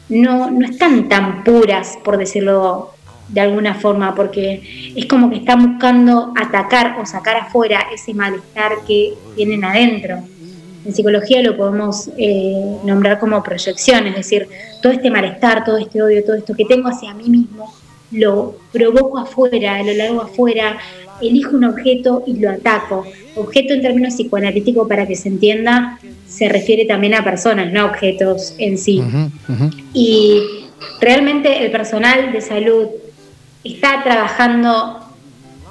[0.07, 2.91] no, no están tan puras, por decirlo
[3.27, 8.71] de alguna forma, porque es como que están buscando atacar o sacar afuera ese malestar
[8.87, 10.23] que tienen adentro.
[10.85, 14.47] En psicología lo podemos eh, nombrar como proyección, es decir,
[14.81, 17.73] todo este malestar, todo este odio, todo esto que tengo hacia mí mismo,
[18.11, 20.77] lo provoco afuera, lo largo afuera,
[21.27, 23.05] elijo un objeto y lo ataco.
[23.35, 27.85] Objeto en términos psicoanalíticos, para que se entienda, se refiere también a personas, no a
[27.85, 29.01] objetos en sí.
[29.93, 30.41] Y
[30.99, 32.87] realmente el personal de salud
[33.63, 34.99] está trabajando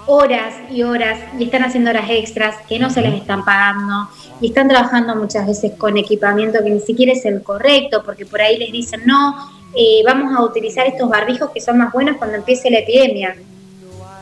[0.06, 4.08] horas y horas y están haciendo horas extras que no se les están pagando
[4.40, 8.40] y están trabajando muchas veces con equipamiento que ni siquiera es el correcto porque por
[8.40, 9.36] ahí les dicen no,
[9.76, 13.36] eh, vamos a utilizar estos barbijos que son más buenos cuando empiece la epidemia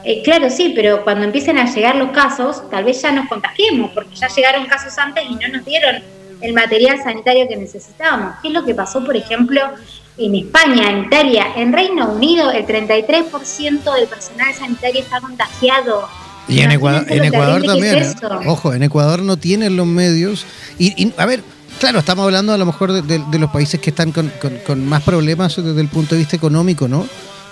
[0.05, 3.91] Eh, claro, sí, pero cuando empiecen a llegar los casos, tal vez ya nos contagiemos,
[3.93, 6.03] porque ya llegaron casos antes y no nos dieron
[6.41, 8.37] el material sanitario que necesitábamos.
[8.41, 9.61] ¿Qué es lo que pasó, por ejemplo,
[10.17, 12.51] en España, en Italia, en Reino Unido?
[12.51, 16.09] El 33% del personal sanitario está contagiado.
[16.49, 17.99] Y en Ecuador, en Ecuador también.
[17.99, 18.15] ¿eh?
[18.47, 20.47] Ojo, en Ecuador no tienen los medios.
[20.79, 21.43] Y, a ver,
[21.79, 24.33] claro, estamos hablando a lo mejor de, los países que están con,
[24.67, 27.07] con, más problemas desde el punto de vista económico, ¿no?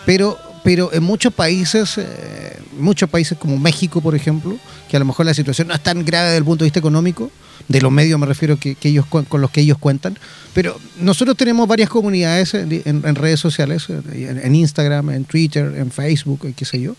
[0.07, 4.57] Pero pero en muchos países, eh, muchos países como México, por ejemplo,
[4.89, 6.79] que a lo mejor la situación no es tan grave desde el punto de vista
[6.79, 7.31] económico,
[7.69, 10.19] de los medios me refiero que, ellos con los que ellos cuentan,
[10.55, 16.65] pero nosotros tenemos varias comunidades en, redes sociales, en, Instagram, en Twitter, en Facebook, qué
[16.65, 16.97] sé yo,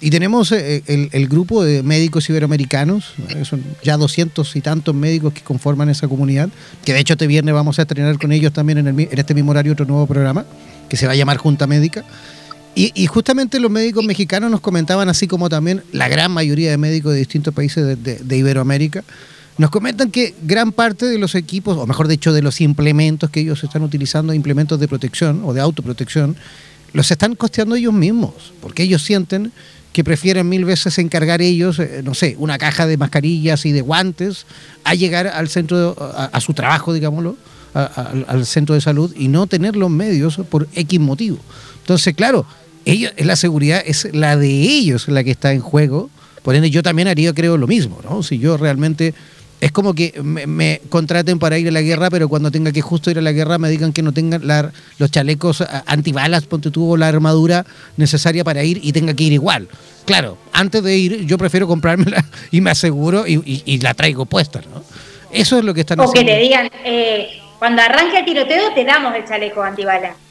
[0.00, 5.40] y tenemos eh, el, grupo de médicos iberoamericanos, son ya doscientos y tantos médicos que
[5.40, 6.48] conforman esa comunidad,
[6.84, 9.50] que de hecho este viernes vamos a estrenar con ellos también en, en este mismo
[9.50, 10.44] horario otro nuevo programa,
[10.88, 12.04] que se va a llamar Junta Médica.
[12.76, 17.12] Y, justamente los médicos mexicanos nos comentaban, así como también la gran mayoría de médicos
[17.12, 19.04] de distintos países de, Iberoamérica,
[19.58, 23.40] nos comentan que gran parte de los equipos, o mejor dicho, de los implementos que
[23.40, 26.34] ellos están utilizando, implementos de protección o de autoprotección,
[26.92, 29.52] los están costeando ellos mismos, porque ellos sienten
[29.92, 33.82] que prefieren mil veces encargar ellos, eh, no sé, una caja de mascarillas y de
[33.82, 34.46] guantes
[34.82, 37.36] a llegar al centro, a, su trabajo, digámoslo,
[37.74, 41.38] al centro de salud y no tener los medios por X motivo.
[41.84, 42.46] Entonces, claro,
[42.84, 46.10] ellos, la seguridad es la de ellos la que está en juego.
[46.42, 48.22] Por ende, yo también haría, creo, lo mismo, ¿no?
[48.22, 49.14] Si yo realmente
[49.60, 53.10] es como que me, contraten para ir a la guerra, pero cuando tenga que justo
[53.10, 54.42] ir a la guerra me digan que no tengan
[54.98, 57.64] los chalecos antibalas, ponte tú, la armadura
[57.96, 59.68] necesaria para ir y tenga que ir igual.
[60.04, 64.84] Claro, antes de ir yo prefiero comprármela y me aseguro y, la traigo puesta, ¿no?
[65.32, 66.20] Eso es lo que están haciendo.
[66.20, 67.28] O que te digan, eh,
[67.58, 70.23] cuando arranque el tiroteo te damos el chaleco antibalas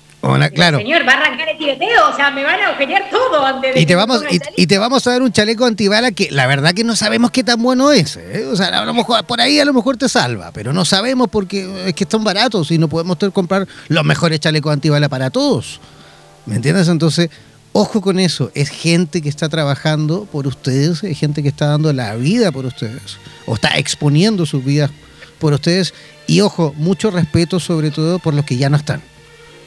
[0.53, 0.77] claro.
[0.77, 3.81] Señor, va a arrancar el tiroteo, o sea, me van a agujerear todo antes de
[3.81, 4.23] y te vamos
[4.55, 7.43] y, te vamos a dar un chaleco antibala que la verdad que no sabemos qué
[7.43, 8.15] tan bueno es.
[8.15, 8.47] ¿eh?
[8.49, 11.27] O sea, a lo mejor por ahí a lo mejor te salva, pero no sabemos
[11.29, 15.81] porque es que están baratos y no podemos comprar los mejores chalecos antibala para todos.
[16.45, 16.87] ¿Me entiendes?
[16.87, 17.29] Entonces,
[17.73, 18.49] ojo con eso.
[18.53, 22.65] Es gente que está trabajando por ustedes, es gente que está dando la vida por
[22.65, 24.89] ustedes o está exponiendo sus vidas
[25.39, 25.93] por ustedes.
[26.27, 29.01] Y ojo, mucho respeto sobre todo por los que ya no están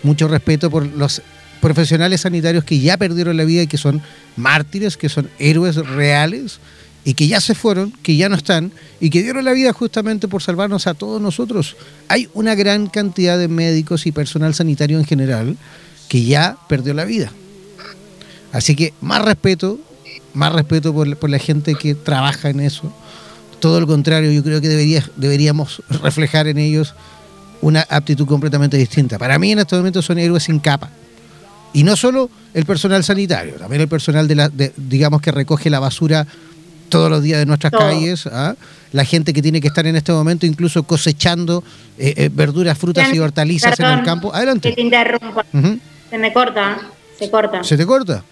[0.03, 1.23] mucho respeto por los
[1.61, 4.03] profesionales sanitarios que ya perdieron la vida y que son
[4.37, 6.61] mártires, que son héroes reales
[7.05, 10.29] y que ya se fueron, que ya no están y que dieron la vida justamente
[10.29, 11.77] por salvarnos a todos nosotros.
[12.09, 15.57] Hay una gran cantidad de médicos y personal sanitario en general
[16.09, 17.33] que ya perdió la vida.
[18.53, 19.79] Así que más respeto,
[20.35, 22.93] más respeto por, la gente que trabaja en eso.
[23.61, 26.95] Todo lo contrario, yo creo que debería, deberíamos reflejar en ellos
[27.67, 29.19] una aptitud completamente distinta.
[29.19, 30.89] Para mí en estos momentos son héroes sin capa.
[31.73, 35.81] Y no solo el personal sanitario, también el personal de la, digamos que recoge la
[35.81, 36.27] basura
[36.89, 38.55] todos los días de nuestras calles, ¿ah?
[38.93, 41.65] la gente que tiene que estar en este momento incluso cosechando
[41.99, 44.33] eh, eh, verduras, frutas y hortalizas en el campo.
[44.33, 44.73] Adelante.
[44.73, 45.43] te interrumpo.
[46.09, 46.81] Se me corta,
[47.19, 47.65] se corta.
[47.65, 48.23] ¿Se te corta?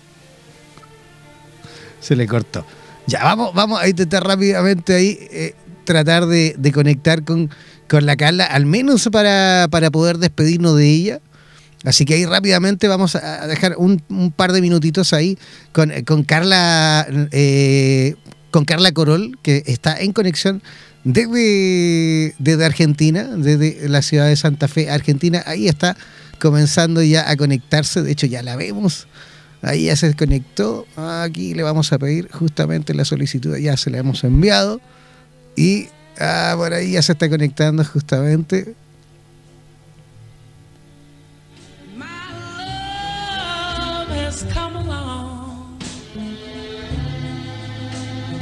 [2.01, 2.65] Se le cortó.
[3.09, 5.55] Ya, vamos, vamos a intentar rápidamente ahí eh,
[5.85, 7.51] tratar de conectar con
[7.89, 11.21] con la Carla, al menos para, poder despedirnos de ella.
[11.85, 14.01] Así que ahí rápidamente vamos a dejar un,
[14.35, 15.39] par de minutitos ahí
[15.73, 18.15] con, Carla eh,
[18.51, 20.63] con Carla Corol, que está en conexión
[21.05, 25.43] desde, desde Argentina, desde la ciudad de Santa Fe, Argentina.
[25.47, 25.97] Ahí está
[26.41, 28.03] comenzando ya a conectarse.
[28.03, 29.07] De hecho, ya la vemos.
[29.63, 30.87] Ahí ya se conectó.
[30.97, 33.57] Aquí le vamos a pedir justamente la solicitud.
[33.57, 34.81] Ya se la hemos enviado.
[35.57, 35.89] Y
[36.19, 38.75] Ah, por ahí ya se está conectando justamente.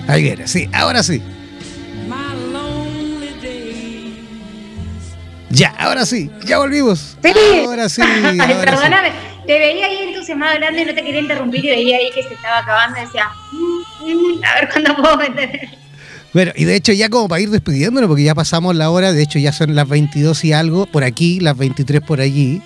[0.08, 1.22] Ahí viene, sí, ahora sí.
[5.48, 7.16] Ya, ahora sí, ya volvimos.
[7.22, 7.32] Sí.
[7.66, 8.02] Ahora sí.
[8.64, 9.12] Perdóname,
[9.46, 12.34] te veía ahí entusiasmado hablando y no te quería interrumpir y veía ahí que se
[12.34, 15.81] estaba acabando y decía, mm, mm, a ver cuándo puedo meter.
[16.32, 19.22] Bueno, y de hecho ya como para ir despidiéndonos, porque ya pasamos la hora, de
[19.22, 22.62] hecho ya son las 22 y algo por aquí, las 23 por allí.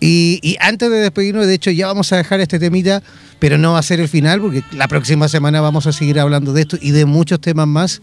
[0.00, 3.02] Y, antes de despedirnos, de hecho ya vamos a dejar este temita,
[3.38, 6.52] pero no va a ser el final, porque la próxima semana vamos a seguir hablando
[6.52, 8.00] de esto y de muchos temas más.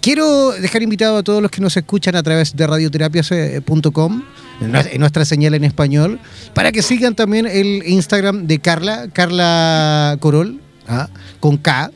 [0.00, 4.22] Quiero dejar invitado a todos los que nos escuchan a través de radioterapias.com,
[4.60, 6.20] en nuestra señal en español,
[6.54, 11.08] para que sigan también el Instagram de Carla, Carla Corol, ¿ah?
[11.40, 11.90] con K,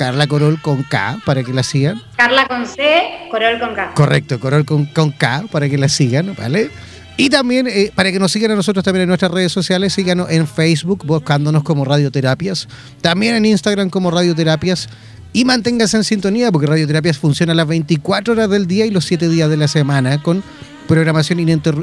[0.00, 2.02] Carla Corol con K para que la sigan.
[2.16, 3.92] Carla con C, Corol con K.
[3.94, 6.70] Correcto, Corol con, con K para que la sigan, ¿vale?
[7.18, 10.30] Y también, eh, para que nos sigan a nosotros también en nuestras redes sociales, síganos
[10.30, 12.66] en Facebook buscándonos como Radioterapias,
[13.02, 14.88] también en Instagram como Radioterapias
[15.34, 19.28] y manténgase en sintonía porque Radioterapias funciona las 24 horas del día y los 7
[19.28, 20.42] días de la semana con
[20.88, 21.40] programación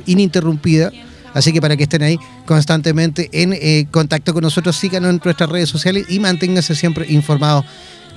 [0.08, 0.92] ininterrumpida.
[1.36, 5.48] Así que para que estén ahí constantemente en eh, contacto con nosotros, síganos en nuestras
[5.52, 7.64] redes sociales y manténganse siempre informados.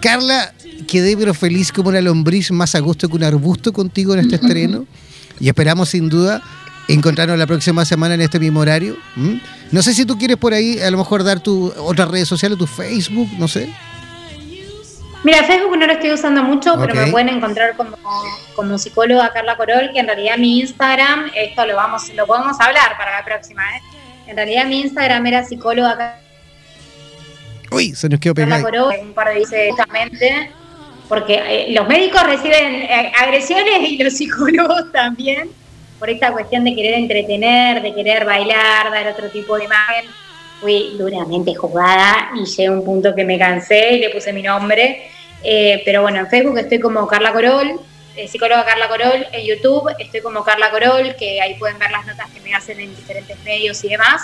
[0.01, 0.53] Carla,
[0.89, 4.37] quedé pero feliz como una lombriz, más a gusto que un arbusto contigo en este
[4.37, 4.87] estreno.
[5.39, 6.43] Y esperamos sin duda
[6.89, 8.97] encontrarnos la próxima semana en este mismo horario.
[9.71, 12.59] No sé si tú quieres por ahí a lo mejor dar tu otras redes sociales,
[12.59, 13.73] tu Facebook, no sé.
[15.23, 17.97] Mira, Facebook no lo estoy usando mucho, pero me pueden encontrar como,
[18.57, 22.97] como psicóloga Carla Corol, que en realidad mi Instagram, esto lo vamos, lo podemos hablar
[22.97, 23.81] para la próxima, ¿eh?
[24.29, 26.21] En realidad mi Instagram era psicóloga
[27.71, 28.63] Uy, se nos quedó pegado.
[28.63, 30.51] Carla Corol, un par de veces justamente,
[31.09, 35.51] porque eh, los médicos reciben eh, agresiones y los psicólogos también
[36.01, 40.07] por esta cuestión de querer entretener, de querer bailar, dar otro tipo de imagen,
[40.59, 44.43] fui duramente jugada y llegué a un punto que me cansé y le puse mi
[44.43, 45.11] nombre.
[45.45, 47.81] Eh, pero bueno, en Facebook estoy como Carla Corol,
[48.17, 52.07] eh, psicóloga Carla Corol, en YouTube estoy como Carla Corol, que ahí pueden ver las
[52.07, 54.23] notas que me hacen en diferentes medios y demás.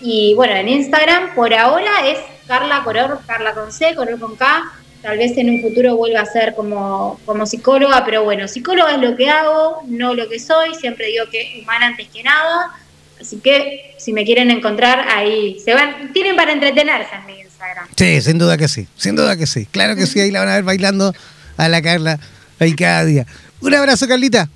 [0.00, 4.72] Y bueno, en Instagram por ahora es Carla Corol, Carla con C, Corol con K,
[5.02, 9.00] tal vez en un futuro vuelva a ser como, como psicóloga, pero bueno, psicóloga es
[9.00, 12.72] lo que hago, no lo que soy, siempre digo que humana antes que nada,
[13.20, 17.88] así que si me quieren encontrar ahí, se van, tienen para entretenerse en mi Instagram.
[17.96, 20.48] Sí, sin duda que sí, sin duda que sí, claro que sí, ahí la van
[20.48, 21.14] a ver bailando
[21.56, 22.18] a la Carla
[22.58, 23.26] ahí cada día.
[23.60, 24.48] Un abrazo, Carlita.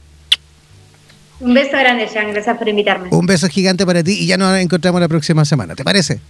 [1.40, 3.08] Un beso grande, Jean, gracias por invitarme.
[3.10, 6.20] Un beso gigante para ti y ya nos encontramos la próxima semana, ¿te parece?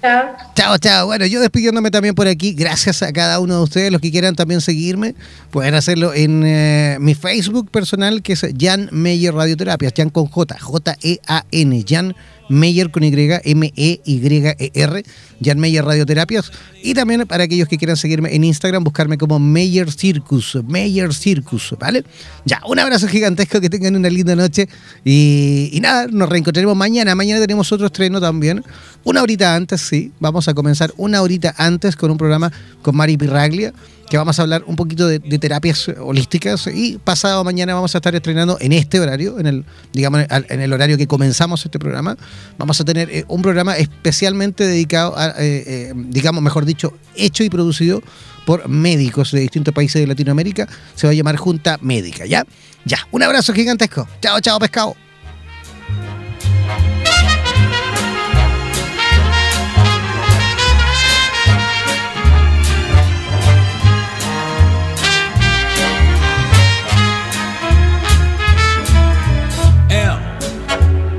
[0.00, 0.36] Chao.
[0.54, 1.06] Chao, chao.
[1.06, 2.52] Bueno, yo despidiéndome también por aquí.
[2.54, 3.92] Gracias a cada uno de ustedes.
[3.92, 5.14] Los que quieran también seguirme,
[5.50, 9.92] pueden hacerlo en eh, mi Facebook personal, que es Jan Meyer Radioterapias.
[9.96, 11.84] Jan con J, J-E-A-N.
[11.86, 12.14] Jan
[12.48, 15.04] Meyer con Y, M-E-Y-E-R,
[15.42, 16.52] Jan Meyer Radioterapias.
[16.82, 21.74] Y también para aquellos que quieran seguirme en Instagram, buscarme como Meyer Circus, Meyer Circus,
[21.78, 22.04] ¿vale?
[22.44, 24.68] Ya, un abrazo gigantesco, que tengan una linda noche.
[25.04, 27.14] Y, y nada, nos reencontraremos mañana.
[27.14, 28.64] Mañana tenemos otro estreno también.
[29.04, 30.12] Una horita antes, sí.
[30.20, 33.72] Vamos a comenzar una horita antes con un programa con Mari Pirraglia
[34.12, 38.14] que vamos a hablar un poquito de, terapias holísticas y pasado mañana vamos a estar
[38.14, 42.18] estrenando en este horario, en el, digamos, en el horario que comenzamos este programa,
[42.58, 47.42] vamos a tener eh, un programa especialmente dedicado a, eh, eh, digamos, mejor dicho, hecho
[47.42, 48.02] y producido
[48.44, 50.68] por médicos de distintos países de Latinoamérica.
[50.94, 52.44] Se va a llamar Junta Médica, ¿ya?
[52.84, 54.06] Ya, un abrazo gigantesco.
[54.20, 54.94] Chao, chao, pescado.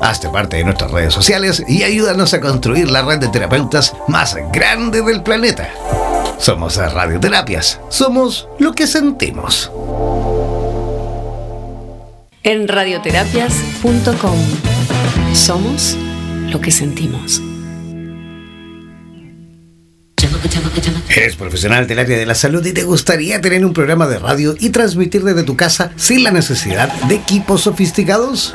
[0.00, 4.36] Hazte parte de nuestras redes sociales y ayúdanos a construir la red de terapeutas más
[4.52, 5.70] grande del planeta.
[6.38, 7.80] Somos Radioterapias.
[7.88, 9.70] Somos lo que sentimos.
[12.42, 14.38] En radioterapias.com.
[15.34, 15.96] Somos
[16.50, 17.42] lo que sentimos.
[21.08, 24.54] ¿Eres profesional del área de la salud y te gustaría tener un programa de radio
[24.60, 28.54] y transmitir desde tu casa sin la necesidad de equipos sofisticados?